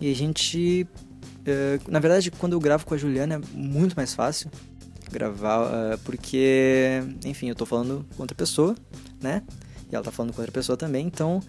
E 0.00 0.10
a 0.10 0.14
gente, 0.14 0.86
uh, 1.40 1.90
na 1.90 1.98
verdade, 1.98 2.30
quando 2.30 2.52
eu 2.52 2.60
gravo 2.60 2.84
com 2.84 2.94
a 2.94 2.98
Juliana 2.98 3.36
é 3.36 3.38
muito 3.56 3.96
mais 3.96 4.12
fácil 4.14 4.50
gravar, 5.14 5.62
uh, 5.62 5.98
porque, 6.04 7.02
enfim, 7.24 7.48
eu 7.48 7.54
tô 7.54 7.64
falando 7.64 8.04
com 8.16 8.22
outra 8.22 8.36
pessoa, 8.36 8.74
né? 9.20 9.42
E 9.90 9.94
ela 9.94 10.04
tá 10.04 10.10
falando 10.10 10.32
com 10.32 10.40
outra 10.40 10.52
pessoa 10.52 10.76
também, 10.76 11.06
então 11.06 11.40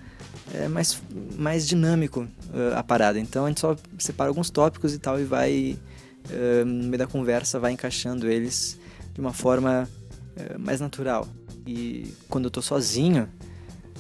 é 0.54 0.68
mais, 0.68 1.02
mais 1.38 1.68
dinâmico 1.68 2.22
uh, 2.22 2.76
a 2.76 2.84
parada. 2.84 3.20
Então 3.20 3.46
a 3.46 3.48
gente 3.50 3.60
só 3.60 3.76
separa 3.98 4.30
alguns 4.30 4.50
tópicos 4.50 4.94
e 4.94 5.00
tal 5.00 5.20
e 5.20 5.24
vai, 5.24 5.78
uh, 6.30 6.66
no 6.66 6.84
meio 6.84 6.98
da 6.98 7.08
conversa, 7.08 7.60
vai 7.60 7.72
encaixando 7.72 8.30
eles 8.30 8.80
de 9.14 9.20
uma 9.20 9.34
forma 9.34 9.90
uh, 10.38 10.60
mais 10.60 10.80
natural. 10.80 11.28
E 11.66 12.14
quando 12.30 12.46
eu 12.46 12.52
tô 12.52 12.62
sozinho, 12.62 13.28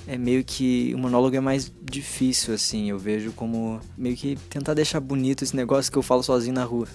é 0.08 0.18
meio 0.18 0.44
que 0.44 0.94
o 0.94 1.00
monólogo 1.00 1.36
é 1.36 1.40
mais 1.40 1.72
difícil, 1.82 2.54
assim. 2.54 2.90
Eu 2.90 3.00
vejo 3.00 3.32
como 3.32 3.80
meio 3.98 4.16
que 4.16 4.36
tentar 4.50 4.76
deixar 4.76 5.00
bonito 5.00 5.44
esse 5.44 5.56
negócio 5.56 5.92
que 5.92 5.98
eu 5.98 6.04
falo 6.04 6.22
sozinho 6.22 6.54
na 6.54 6.64
rua. 6.64 6.88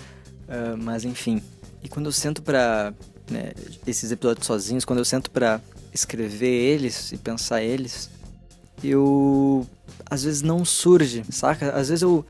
mas 0.78 1.04
enfim. 1.04 1.40
E 1.86 1.88
quando 1.88 2.06
eu 2.06 2.12
sento 2.12 2.42
pra. 2.42 2.92
Né, 3.30 3.52
esses 3.86 4.10
episódios 4.10 4.44
sozinhos, 4.44 4.84
quando 4.84 4.98
eu 4.98 5.04
sento 5.04 5.30
pra 5.30 5.60
escrever 5.94 6.48
eles 6.48 7.12
e 7.12 7.16
pensar 7.16 7.62
eles, 7.62 8.10
eu 8.82 9.64
às 10.10 10.24
vezes 10.24 10.42
não 10.42 10.64
surge, 10.64 11.22
saca? 11.30 11.70
Às 11.70 11.88
vezes 11.88 12.02
eu, 12.02 12.26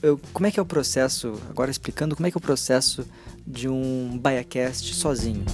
eu 0.00 0.20
como 0.32 0.46
é 0.46 0.50
que 0.52 0.60
é 0.60 0.62
o 0.62 0.66
processo, 0.66 1.34
agora 1.50 1.72
explicando 1.72 2.14
como 2.14 2.28
é 2.28 2.30
que 2.30 2.36
é 2.36 2.38
o 2.38 2.40
processo 2.40 3.04
de 3.44 3.68
um 3.68 4.16
Biacast 4.16 4.94
sozinho. 4.94 5.44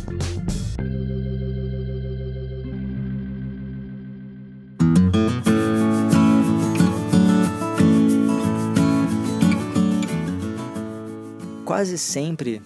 Quase 11.64 11.96
sempre, 11.96 12.60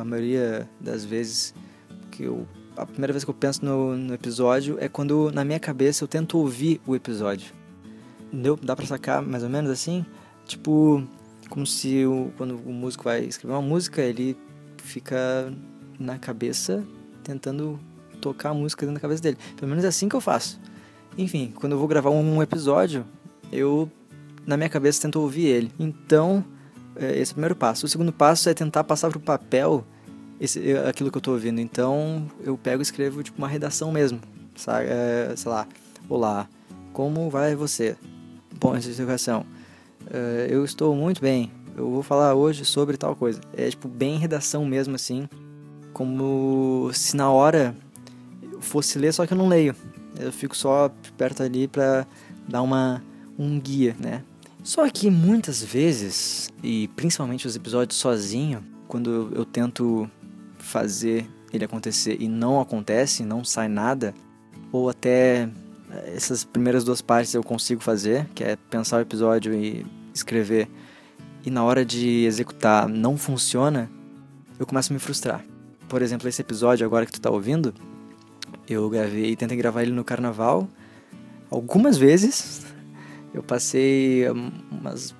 a 0.00 0.04
maioria 0.04 0.68
das 0.80 1.04
vezes 1.04 1.54
que 2.10 2.24
eu 2.24 2.46
a 2.76 2.86
primeira 2.86 3.12
vez 3.12 3.22
que 3.24 3.30
eu 3.30 3.34
penso 3.34 3.64
no, 3.64 3.96
no, 3.96 4.14
episódio 4.14 4.78
é 4.80 4.88
quando 4.88 5.30
na 5.32 5.44
minha 5.44 5.60
cabeça 5.60 6.04
eu 6.04 6.08
tento 6.08 6.38
ouvir 6.38 6.80
o 6.86 6.96
episódio. 6.96 7.52
Deu, 8.32 8.56
dá 8.56 8.74
pra 8.74 8.86
sacar 8.86 9.20
mais 9.20 9.42
ou 9.42 9.50
menos 9.50 9.70
assim? 9.70 10.06
Tipo, 10.46 11.06
como 11.50 11.66
se 11.66 12.06
o, 12.06 12.32
quando 12.38 12.56
o 12.56 12.72
músico 12.72 13.04
vai 13.04 13.24
escrever 13.24 13.52
uma 13.52 13.62
música, 13.62 14.00
ele 14.00 14.36
fica 14.78 15.52
na 15.98 16.18
cabeça 16.18 16.82
tentando 17.22 17.78
tocar 18.20 18.50
a 18.50 18.54
música 18.54 18.86
dentro 18.86 18.94
da 18.94 19.00
cabeça 19.00 19.22
dele. 19.22 19.36
Pelo 19.56 19.68
menos 19.68 19.84
é 19.84 19.88
assim 19.88 20.08
que 20.08 20.16
eu 20.16 20.20
faço. 20.20 20.58
Enfim, 21.18 21.52
quando 21.54 21.72
eu 21.72 21.78
vou 21.78 21.86
gravar 21.86 22.10
um 22.10 22.42
episódio, 22.42 23.04
eu 23.52 23.90
na 24.46 24.56
minha 24.56 24.68
cabeça 24.68 25.02
tento 25.02 25.20
ouvir 25.20 25.46
ele. 25.46 25.72
Então, 25.78 26.42
é, 26.42 26.51
esse 26.96 27.30
é 27.30 27.32
o 27.32 27.34
primeiro 27.34 27.56
passo. 27.56 27.86
O 27.86 27.88
segundo 27.88 28.12
passo 28.12 28.48
é 28.48 28.54
tentar 28.54 28.84
passar 28.84 29.10
pro 29.10 29.20
papel 29.20 29.84
esse, 30.40 30.76
aquilo 30.88 31.10
que 31.10 31.18
eu 31.18 31.22
tô 31.22 31.32
ouvindo. 31.32 31.60
Então 31.60 32.26
eu 32.44 32.56
pego 32.56 32.80
e 32.80 32.84
escrevo 32.84 33.22
tipo 33.22 33.38
uma 33.38 33.48
redação 33.48 33.92
mesmo. 33.92 34.20
Sabe? 34.54 34.86
É, 34.88 35.32
sei 35.36 35.50
lá, 35.50 35.66
olá, 36.08 36.48
como 36.92 37.30
vai 37.30 37.54
você? 37.54 37.96
Bom, 38.60 38.74
essa 38.74 38.90
educação. 38.90 39.46
É, 40.10 40.48
eu 40.50 40.64
estou 40.64 40.94
muito 40.94 41.20
bem. 41.20 41.50
Eu 41.76 41.90
vou 41.90 42.02
falar 42.02 42.34
hoje 42.34 42.64
sobre 42.64 42.96
tal 42.96 43.16
coisa. 43.16 43.40
É 43.56 43.70
tipo 43.70 43.88
bem 43.88 44.18
redação 44.18 44.64
mesmo 44.66 44.94
assim, 44.94 45.28
como 45.92 46.90
se 46.92 47.16
na 47.16 47.30
hora 47.30 47.74
eu 48.42 48.60
fosse 48.60 48.98
ler, 48.98 49.12
só 49.12 49.26
que 49.26 49.32
eu 49.32 49.38
não 49.38 49.48
leio. 49.48 49.74
Eu 50.18 50.30
fico 50.30 50.54
só 50.54 50.90
perto 51.16 51.42
ali 51.42 51.66
para 51.66 52.06
dar 52.46 52.62
uma 52.62 53.02
um 53.38 53.58
guia, 53.58 53.96
né? 53.98 54.22
Só 54.62 54.88
que 54.88 55.10
muitas 55.10 55.62
vezes, 55.62 56.48
e 56.62 56.88
principalmente 56.88 57.46
os 57.46 57.56
episódios 57.56 57.98
sozinho, 57.98 58.64
quando 58.86 59.32
eu, 59.34 59.44
tento 59.44 60.08
fazer 60.58 61.28
ele 61.52 61.64
acontecer 61.64 62.16
e 62.20 62.28
não 62.28 62.60
acontece, 62.60 63.24
não 63.24 63.44
sai 63.44 63.68
nada, 63.68 64.14
ou 64.70 64.88
até 64.88 65.48
eh, 65.90 66.12
essas 66.14 66.44
primeiras 66.44 66.84
duas 66.84 67.02
partes 67.02 67.34
eu 67.34 67.42
consigo 67.42 67.82
fazer, 67.82 68.26
que 68.34 68.44
é 68.44 68.56
pensar 68.56 68.98
o 68.98 69.00
episódio 69.00 69.52
e 69.52 69.84
escrever, 70.14 70.68
e 71.44 71.50
na 71.50 71.64
hora 71.64 71.84
de 71.84 72.24
executar 72.24 72.88
não 72.88 73.16
funciona, 73.16 73.90
eu 74.58 74.66
começo 74.66 74.92
a 74.92 74.94
me 74.94 75.00
frustrar. 75.00 75.44
Por 75.88 76.02
exemplo, 76.02 76.28
esse 76.28 76.40
episódio 76.40 76.86
agora 76.86 77.04
que 77.04 77.12
tu 77.12 77.20
tá 77.20 77.30
ouvindo, 77.30 77.74
eu 78.68 78.88
gravei, 78.88 79.34
tentei 79.34 79.56
gravar 79.56 79.82
ele 79.82 79.92
no 79.92 80.04
carnaval 80.04 80.68
algumas 81.50 81.98
vezes. 81.98 82.71
Eu 83.34 83.42
passei 83.42 84.28
umas 84.70 85.14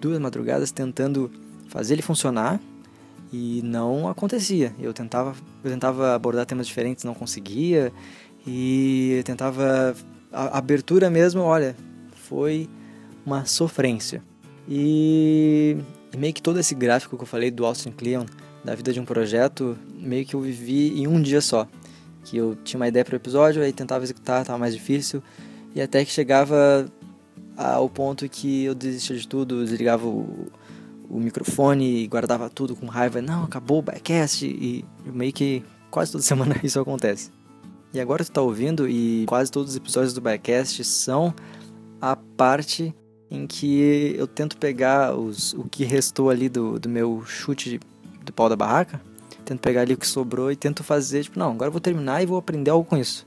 duas 0.00 0.18
madrugadas 0.18 0.70
tentando 0.70 1.30
fazer 1.68 1.94
ele 1.94 2.02
funcionar 2.02 2.60
e 3.32 3.62
não 3.64 4.08
acontecia. 4.08 4.74
Eu 4.78 4.92
tentava, 4.92 5.34
eu 5.64 5.70
tentava 5.70 6.14
abordar 6.14 6.44
temas 6.44 6.66
diferentes, 6.66 7.04
não 7.04 7.14
conseguia. 7.14 7.92
E 8.46 9.14
eu 9.18 9.24
tentava 9.24 9.94
a 10.32 10.58
abertura 10.58 11.08
mesmo, 11.08 11.40
olha, 11.42 11.76
foi 12.28 12.68
uma 13.24 13.44
sofrência. 13.44 14.22
E, 14.68 15.76
meio 16.16 16.32
que 16.32 16.42
todo 16.42 16.58
esse 16.58 16.74
gráfico 16.74 17.16
que 17.16 17.22
eu 17.22 17.26
falei 17.26 17.50
do 17.50 17.64
Austin 17.64 17.90
Kleon, 17.90 18.26
da 18.64 18.74
vida 18.74 18.92
de 18.92 19.00
um 19.00 19.04
projeto, 19.04 19.76
meio 19.94 20.24
que 20.24 20.34
eu 20.34 20.40
vivi 20.40 21.00
em 21.00 21.06
um 21.06 21.20
dia 21.20 21.40
só. 21.40 21.66
Que 22.24 22.36
eu 22.36 22.56
tinha 22.62 22.78
uma 22.78 22.88
ideia 22.88 23.04
para 23.04 23.14
o 23.14 23.16
episódio, 23.16 23.62
aí 23.62 23.72
tentava 23.72 24.04
executar, 24.04 24.44
tava 24.44 24.58
mais 24.58 24.74
difícil. 24.74 25.22
E 25.74 25.80
até 25.80 26.04
que 26.04 26.10
chegava 26.10 26.86
ao 27.56 27.88
ponto 27.88 28.28
que 28.28 28.64
eu 28.64 28.74
desistia 28.74 29.16
de 29.16 29.26
tudo, 29.28 29.62
desligava 29.62 30.06
o, 30.06 30.46
o 31.08 31.18
microfone 31.18 32.02
e 32.02 32.06
guardava 32.06 32.48
tudo 32.48 32.74
com 32.74 32.86
raiva. 32.86 33.20
Não, 33.20 33.44
acabou 33.44 33.78
o 33.78 33.82
backcast. 33.82 34.46
E 34.46 34.84
meio 35.04 35.32
que 35.32 35.62
quase 35.90 36.12
toda 36.12 36.22
semana 36.24 36.58
isso 36.62 36.80
acontece. 36.80 37.30
E 37.92 38.00
agora 38.00 38.24
tu 38.24 38.32
tá 38.32 38.40
ouvindo 38.40 38.88
e 38.88 39.26
quase 39.26 39.50
todos 39.50 39.72
os 39.72 39.76
episódios 39.76 40.14
do 40.14 40.20
backcast 40.20 40.82
são 40.84 41.34
a 42.00 42.16
parte 42.16 42.94
em 43.30 43.46
que 43.46 44.14
eu 44.16 44.26
tento 44.26 44.56
pegar 44.56 45.14
os, 45.14 45.52
o 45.54 45.64
que 45.64 45.84
restou 45.84 46.30
ali 46.30 46.48
do, 46.48 46.78
do 46.78 46.88
meu 46.88 47.22
chute 47.26 47.78
do 48.24 48.32
pau 48.32 48.48
da 48.48 48.56
barraca. 48.56 49.00
Tento 49.44 49.60
pegar 49.60 49.82
ali 49.82 49.94
o 49.94 49.98
que 49.98 50.06
sobrou 50.06 50.50
e 50.50 50.56
tento 50.56 50.82
fazer, 50.82 51.24
tipo, 51.24 51.38
não, 51.38 51.52
agora 51.52 51.68
eu 51.68 51.72
vou 51.72 51.80
terminar 51.80 52.22
e 52.22 52.26
vou 52.26 52.38
aprender 52.38 52.70
algo 52.70 52.88
com 52.88 52.96
isso. 52.96 53.26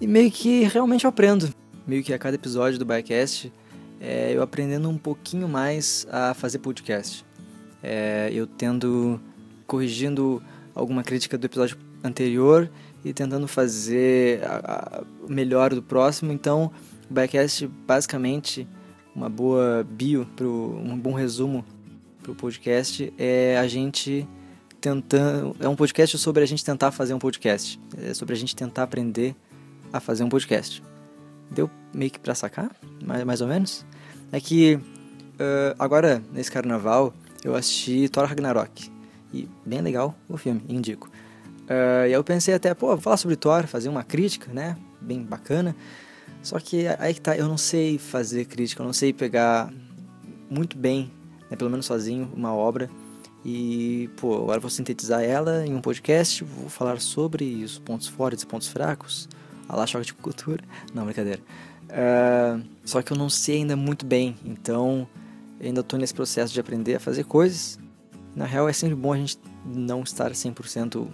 E 0.00 0.06
meio 0.06 0.30
que 0.30 0.64
realmente 0.64 1.04
eu 1.04 1.08
aprendo. 1.08 1.48
Meio 1.86 2.02
que 2.02 2.12
a 2.12 2.18
cada 2.18 2.34
episódio 2.34 2.78
do 2.78 2.84
Biacast 2.84 3.52
é, 4.00 4.32
eu 4.34 4.42
aprendendo 4.42 4.88
um 4.88 4.98
pouquinho 4.98 5.48
mais 5.48 6.06
a 6.10 6.34
fazer 6.34 6.58
podcast. 6.58 7.24
É, 7.82 8.30
eu 8.32 8.46
tendo, 8.46 9.20
corrigindo 9.66 10.42
alguma 10.74 11.02
crítica 11.02 11.38
do 11.38 11.46
episódio 11.46 11.76
anterior 12.02 12.70
e 13.04 13.12
tentando 13.12 13.48
fazer 13.48 14.40
o 15.26 15.32
melhor 15.32 15.74
do 15.74 15.82
próximo. 15.82 16.32
Então, 16.32 16.70
o 17.10 17.14
Backcast, 17.14 17.66
basicamente, 17.66 18.66
uma 19.14 19.28
boa 19.28 19.86
bio, 19.88 20.26
pro, 20.36 20.78
um 20.82 20.98
bom 20.98 21.12
resumo 21.12 21.64
pro 22.22 22.34
podcast 22.34 23.12
é 23.18 23.56
a 23.58 23.66
gente 23.66 24.26
tentando. 24.80 25.56
É 25.60 25.68
um 25.68 25.76
podcast 25.76 26.16
sobre 26.18 26.42
a 26.42 26.46
gente 26.46 26.64
tentar 26.64 26.90
fazer 26.90 27.14
um 27.14 27.18
podcast. 27.18 27.80
É 28.02 28.12
sobre 28.12 28.34
a 28.34 28.36
gente 28.36 28.54
tentar 28.54 28.82
aprender 28.82 29.34
a 29.92 30.00
fazer 30.00 30.24
um 30.24 30.28
podcast. 30.28 30.82
Deu 31.54 31.70
meio 31.94 32.10
que 32.10 32.18
pra 32.18 32.34
sacar? 32.34 32.70
Mais, 33.02 33.24
mais 33.24 33.40
ou 33.40 33.48
menos? 33.48 33.86
É 34.32 34.40
que 34.40 34.74
uh, 34.74 35.74
agora, 35.78 36.22
nesse 36.32 36.50
carnaval, 36.50 37.14
eu 37.44 37.54
assisti 37.54 38.08
Thor 38.08 38.26
Ragnarok. 38.26 38.90
E 39.32 39.48
bem 39.64 39.80
legal 39.80 40.14
o 40.28 40.36
filme, 40.36 40.62
indico. 40.68 41.08
Uh, 41.64 42.06
e 42.08 42.12
eu 42.12 42.22
pensei 42.22 42.54
até, 42.54 42.74
pô, 42.74 42.96
falar 42.98 43.16
sobre 43.16 43.36
Thor, 43.36 43.66
fazer 43.66 43.88
uma 43.88 44.02
crítica, 44.04 44.52
né? 44.52 44.76
Bem 45.00 45.22
bacana. 45.22 45.74
Só 46.42 46.58
que 46.58 46.86
aí 46.98 47.14
que 47.14 47.20
tá, 47.20 47.36
eu 47.36 47.48
não 47.48 47.56
sei 47.56 47.96
fazer 47.96 48.44
crítica, 48.44 48.82
eu 48.82 48.86
não 48.86 48.92
sei 48.92 49.12
pegar 49.12 49.72
muito 50.50 50.76
bem, 50.76 51.10
né, 51.50 51.56
pelo 51.56 51.70
menos 51.70 51.86
sozinho, 51.86 52.30
uma 52.34 52.54
obra. 52.54 52.90
E, 53.44 54.10
pô, 54.16 54.36
agora 54.36 54.60
vou 54.60 54.70
sintetizar 54.70 55.22
ela 55.22 55.66
em 55.66 55.74
um 55.74 55.80
podcast, 55.80 56.44
vou 56.44 56.68
falar 56.68 57.00
sobre 57.00 57.62
os 57.64 57.78
pontos 57.78 58.08
fortes 58.08 58.42
e 58.42 58.46
pontos 58.46 58.68
fracos, 58.68 59.28
a 59.68 59.76
lá 59.76 59.86
choque 59.86 60.06
de 60.06 60.14
cultura. 60.14 60.62
Não, 60.92 61.04
brincadeira. 61.04 61.40
Uh, 61.84 62.64
só 62.84 63.02
que 63.02 63.12
eu 63.12 63.16
não 63.16 63.28
sei 63.28 63.58
ainda 63.58 63.76
muito 63.76 64.04
bem, 64.04 64.36
então 64.44 65.06
ainda 65.60 65.80
estou 65.80 65.98
nesse 65.98 66.14
processo 66.14 66.52
de 66.52 66.60
aprender 66.60 66.96
a 66.96 67.00
fazer 67.00 67.24
coisas. 67.24 67.78
Na 68.34 68.46
real, 68.46 68.68
é 68.68 68.72
sempre 68.72 68.96
bom 68.96 69.12
a 69.12 69.16
gente 69.16 69.38
não 69.64 70.02
estar 70.02 70.32
100% 70.32 71.06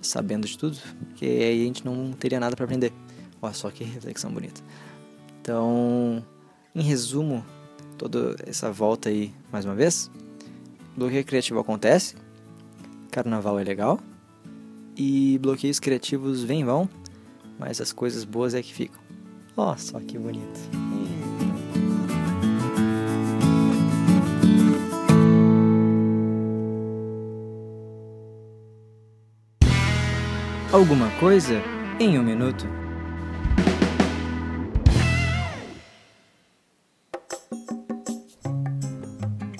sabendo 0.00 0.46
de 0.46 0.58
tudo, 0.58 0.76
porque 1.08 1.24
aí 1.24 1.62
a 1.62 1.64
gente 1.64 1.84
não 1.84 2.12
teria 2.12 2.40
nada 2.40 2.56
para 2.56 2.64
aprender. 2.64 2.92
Olha 3.40 3.54
só 3.54 3.70
que 3.70 3.84
reflexão 3.84 4.30
bonita. 4.32 4.60
Então, 5.40 6.24
em 6.74 6.82
resumo, 6.82 7.44
toda 7.96 8.36
essa 8.46 8.70
volta 8.70 9.08
aí, 9.08 9.32
mais 9.50 9.64
uma 9.64 9.74
vez, 9.74 10.10
bloqueio 10.96 11.24
criativo 11.24 11.60
acontece, 11.60 12.16
carnaval 13.10 13.58
é 13.58 13.64
legal, 13.64 14.00
e 14.96 15.38
bloqueios 15.38 15.78
criativos 15.78 16.42
vêm 16.42 16.60
e 16.60 16.64
vão, 16.64 16.88
mas 17.58 17.80
as 17.80 17.92
coisas 17.92 18.24
boas 18.24 18.54
é 18.54 18.62
que 18.62 18.72
ficam. 18.72 19.00
Olha 19.56 19.76
só 19.76 20.00
que 20.00 20.18
bonito. 20.18 20.60
Alguma 30.72 31.10
coisa 31.20 31.60
em 32.00 32.18
um 32.18 32.22
minuto. 32.22 32.66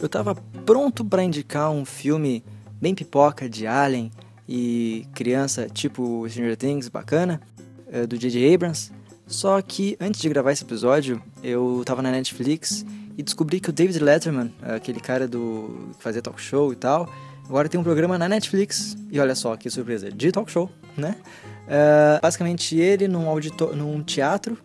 Eu 0.00 0.08
tava 0.08 0.34
pronto 0.64 1.04
para 1.04 1.22
indicar 1.22 1.70
um 1.70 1.84
filme 1.84 2.42
bem 2.80 2.94
pipoca 2.94 3.48
de 3.48 3.66
Alien 3.66 4.10
e 4.48 5.06
criança 5.14 5.68
tipo 5.68 6.26
Stranger 6.28 6.56
Things, 6.56 6.88
bacana, 6.88 7.40
eh, 7.92 8.06
do 8.06 8.18
J.J. 8.18 8.54
Abrams. 8.54 8.90
Só 9.26 9.60
que 9.62 9.96
antes 10.00 10.20
de 10.20 10.28
gravar 10.28 10.50
esse 10.52 10.64
episódio, 10.64 11.22
eu 11.42 11.82
tava 11.84 12.02
na 12.02 12.10
Netflix 12.10 12.84
e 13.16 13.22
descobri 13.22 13.60
que 13.60 13.70
o 13.70 13.72
David 13.72 14.00
Letterman, 14.00 14.52
aquele 14.62 14.98
cara 14.98 15.28
do 15.28 15.92
que 15.96 16.02
fazia 16.02 16.20
talk 16.20 16.40
show 16.40 16.72
e 16.72 16.76
tal, 16.76 17.08
agora 17.44 17.68
tem 17.68 17.80
um 17.80 17.84
programa 17.84 18.18
na 18.18 18.28
Netflix. 18.28 18.96
E 19.10 19.20
olha 19.20 19.34
só 19.34 19.56
que 19.56 19.70
surpresa, 19.70 20.10
de 20.10 20.32
talk 20.32 20.50
show 20.50 20.68
né? 20.96 21.16
Uh, 21.66 22.20
basicamente 22.20 22.76
ele 22.78 23.08
num, 23.08 23.28
auditor, 23.28 23.74
num 23.76 24.02
teatro 24.02 24.58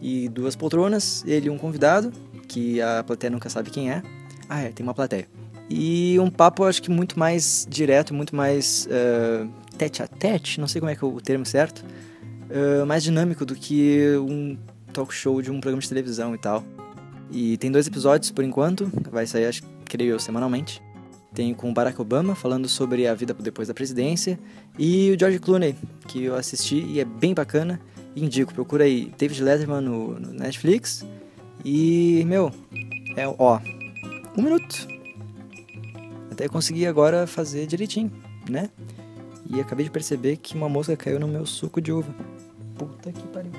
e 0.00 0.28
duas 0.28 0.54
poltronas, 0.54 1.24
ele 1.26 1.46
e 1.46 1.50
um 1.50 1.58
convidado, 1.58 2.12
que 2.46 2.80
a 2.80 3.02
plateia 3.02 3.30
nunca 3.30 3.48
sabe 3.48 3.70
quem 3.70 3.90
é. 3.90 4.02
Ah, 4.48 4.62
é, 4.62 4.68
tem 4.68 4.84
uma 4.84 4.94
plateia. 4.94 5.26
E 5.68 6.18
um 6.20 6.30
papo, 6.30 6.64
acho 6.64 6.82
que 6.82 6.90
muito 6.90 7.18
mais 7.18 7.66
direto, 7.68 8.12
muito 8.12 8.36
mais 8.36 8.86
uh, 8.86 9.48
tete 9.78 10.02
a 10.02 10.06
tete, 10.06 10.60
não 10.60 10.68
sei 10.68 10.80
como 10.80 10.90
é 10.90 10.94
que 10.94 11.02
é 11.02 11.08
o 11.08 11.20
termo 11.20 11.46
certo, 11.46 11.82
uh, 12.54 12.86
mais 12.86 13.02
dinâmico 13.02 13.44
do 13.44 13.54
que 13.54 14.16
um 14.18 14.56
talk 14.92 15.12
show 15.12 15.42
de 15.42 15.50
um 15.50 15.60
programa 15.60 15.82
de 15.82 15.88
televisão 15.88 16.34
e 16.34 16.38
tal. 16.38 16.64
E 17.30 17.56
tem 17.56 17.70
dois 17.70 17.86
episódios 17.86 18.30
por 18.30 18.44
enquanto, 18.44 18.90
vai 19.10 19.26
sair, 19.26 19.46
acho, 19.46 19.62
creio 19.84 20.12
eu, 20.12 20.18
semanalmente. 20.18 20.80
Tem 21.34 21.52
com 21.52 21.68
o 21.68 21.74
Barack 21.74 22.00
Obama 22.00 22.36
falando 22.36 22.68
sobre 22.68 23.08
a 23.08 23.14
vida 23.14 23.34
depois 23.34 23.66
da 23.66 23.74
presidência 23.74 24.38
e 24.78 25.10
o 25.10 25.18
George 25.18 25.40
Clooney, 25.40 25.74
que 26.06 26.22
eu 26.22 26.36
assisti 26.36 26.76
e 26.76 27.00
é 27.00 27.04
bem 27.04 27.34
bacana. 27.34 27.80
Indico, 28.14 28.54
procura 28.54 28.84
aí 28.84 29.12
David 29.18 29.42
Letterman 29.42 29.80
no, 29.80 30.20
no 30.20 30.32
Netflix. 30.32 31.04
E, 31.64 32.22
meu, 32.26 32.52
é 33.16 33.26
ó, 33.26 33.58
um 34.38 34.42
minuto. 34.42 34.86
Até 36.30 36.46
consegui 36.48 36.86
agora 36.86 37.26
fazer 37.26 37.66
direitinho, 37.66 38.12
né? 38.48 38.70
E 39.50 39.60
acabei 39.60 39.84
de 39.84 39.90
perceber 39.90 40.36
que 40.36 40.54
uma 40.54 40.68
mosca 40.68 40.96
caiu 40.96 41.18
no 41.18 41.26
meu 41.26 41.44
suco 41.44 41.80
de 41.80 41.90
uva. 41.90 42.14
Puta 42.76 43.12
que 43.12 43.26
pariu. 43.28 43.52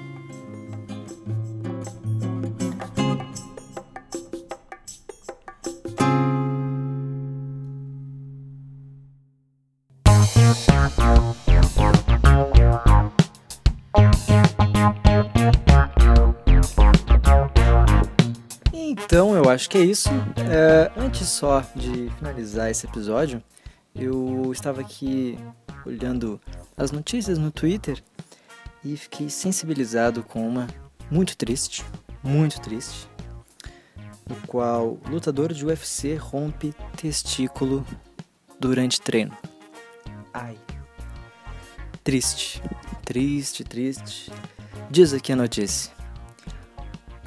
Então, 18.73 19.33
eu 19.35 19.49
acho 19.49 19.69
que 19.69 19.77
é 19.77 19.81
isso. 19.81 20.09
É, 20.49 20.91
antes 20.99 21.29
só 21.29 21.61
de 21.75 22.09
finalizar 22.17 22.69
esse 22.69 22.85
episódio, 22.85 23.41
eu 23.95 24.51
estava 24.51 24.81
aqui 24.81 25.37
olhando 25.85 26.39
as 26.75 26.91
notícias 26.91 27.37
no 27.37 27.49
Twitter 27.49 28.03
e 28.85 28.95
fiquei 28.95 29.29
sensibilizado 29.29 30.23
com 30.23 30.47
uma 30.47 30.67
muito 31.09 31.35
triste, 31.35 31.83
muito 32.23 32.61
triste, 32.61 33.09
no 34.29 34.35
qual 34.47 34.99
lutador 35.09 35.51
de 35.51 35.65
UFC 35.65 36.15
rompe 36.15 36.73
testículo 36.95 37.85
durante 38.59 39.01
treino. 39.01 39.35
Ai. 40.31 40.55
Triste, 42.03 42.61
triste, 43.03 43.63
triste. 43.63 44.31
Diz 44.91 45.13
aqui 45.13 45.33
a 45.33 45.35
notícia. 45.35 45.91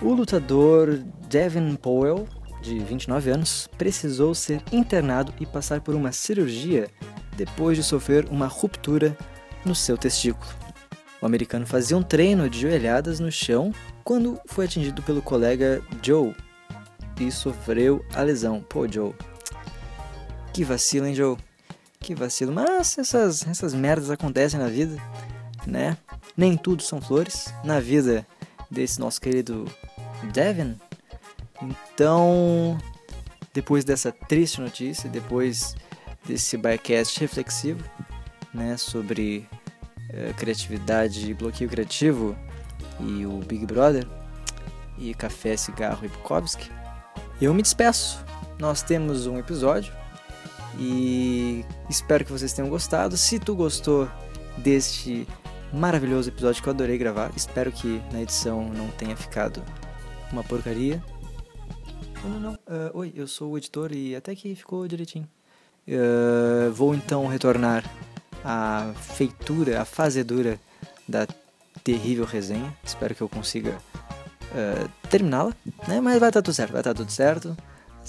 O 0.01 0.12
lutador 0.14 1.03
Devin 1.29 1.75
Powell, 1.75 2.29
de 2.62 2.79
29 2.79 3.31
anos, 3.31 3.68
precisou 3.77 4.33
ser 4.33 4.62
internado 4.71 5.35
e 5.40 5.47
passar 5.47 5.81
por 5.81 5.97
uma 5.97 6.12
cirurgia 6.12 6.88
depois 7.37 7.77
de 7.77 7.83
sofrer 7.83 8.29
uma 8.31 8.47
ruptura 8.47 9.16
no 9.64 9.75
seu 9.75 9.99
testículo. 9.99 10.67
O 11.20 11.26
americano 11.26 11.66
fazia 11.66 11.96
um 11.96 12.02
treino 12.02 12.48
de 12.48 12.61
joelhadas 12.61 13.18
no 13.18 13.31
chão 13.31 13.72
quando 14.04 14.40
foi 14.46 14.66
atingido 14.66 15.02
pelo 15.02 15.20
colega 15.20 15.83
Joe 16.02 16.35
e 17.20 17.31
sofreu 17.33 18.04
a 18.14 18.22
lesão. 18.22 18.61
Pô, 18.61 18.87
Joe. 18.87 19.12
Que 20.52 20.64
vacilo, 20.64 21.07
hein, 21.07 21.14
Joe? 21.14 21.37
Que 22.00 22.14
vacilo. 22.14 22.52
Mas 22.52 22.96
essas, 22.98 23.46
essas 23.46 23.74
merdas 23.74 24.11
acontecem 24.11 24.59
na 24.59 24.68
vida, 24.68 24.96
né? 25.66 25.96
Nem 26.37 26.57
tudo 26.57 26.83
são 26.83 27.00
flores. 27.00 27.52
Na 27.64 27.81
vida 27.81 28.26
desse 28.70 29.00
nosso 29.00 29.20
querido 29.20 29.64
Devin. 30.33 30.76
Então, 31.61 32.78
depois 33.52 33.85
dessa 33.85 34.12
triste 34.12 34.61
notícia, 34.61 35.11
depois 35.11 35.74
desse 36.24 36.57
bycast 36.57 37.18
reflexivo, 37.18 37.83
né, 38.54 38.76
sobre 38.76 39.48
criatividade 40.37 41.31
e 41.31 41.35
bloqueio 41.35 41.68
criativo 41.68 42.37
e 43.01 43.27
o 43.27 43.38
Big 43.38 43.66
Brother 43.66 44.07
e 44.99 45.14
café, 45.14 45.57
cigarro 45.57 46.05
e 46.05 46.09
Bukowski, 46.09 46.71
eu 47.40 47.55
me 47.55 47.62
despeço. 47.62 48.25
Nós 48.59 48.83
temos 48.83 49.27
um 49.27 49.38
episódio 49.38 49.92
e 50.79 51.64
espero 51.88 52.25
que 52.25 52.33
vocês 52.33 52.53
tenham 52.53 52.68
gostado. 52.68 53.16
Se 53.16 53.38
tu 53.38 53.55
gostou 53.55 54.09
deste 54.57 55.27
maravilhoso 55.73 56.29
episódio 56.29 56.62
que 56.62 56.68
eu 56.68 56.73
adorei 56.73 56.99
gravar, 56.99 57.31
espero 57.37 57.71
que 57.71 58.03
na 58.12 58.23
edição 58.23 58.68
não 58.68 58.88
tenha 58.88 59.16
ficado 59.16 59.62
uma 60.33 60.42
porcaria. 60.42 61.03
Não, 62.25 62.31
não, 62.31 62.40
não. 62.40 62.53
Uh, 62.55 62.90
oi, 62.94 63.12
eu 63.14 63.27
sou 63.29 63.53
o 63.53 63.59
editor 63.59 63.92
e 63.92 64.16
até 64.16 64.35
que 64.35 64.55
ficou 64.55 64.87
direitinho. 64.88 65.29
Uh, 65.87 66.73
vou 66.73 66.94
então 66.94 67.27
retornar 67.27 67.85
à 68.44 68.92
feitura, 69.14 69.83
à 69.83 69.85
fazedura 69.85 70.59
da 71.07 71.27
terrível 71.83 72.24
resenha. 72.24 72.77
Espero 72.85 73.14
que 73.14 73.20
eu 73.20 73.29
consiga 73.29 73.79
uh, 74.53 74.88
terminá-la, 75.09 75.55
né? 75.87 76.01
Mas 76.01 76.18
vai 76.18 76.29
estar 76.29 76.33
tá 76.33 76.42
tudo 76.42 76.55
certo, 76.55 76.72
vai 76.72 76.81
estar 76.81 76.94
tá 76.94 76.98
tudo 76.98 77.11
certo. 77.11 77.57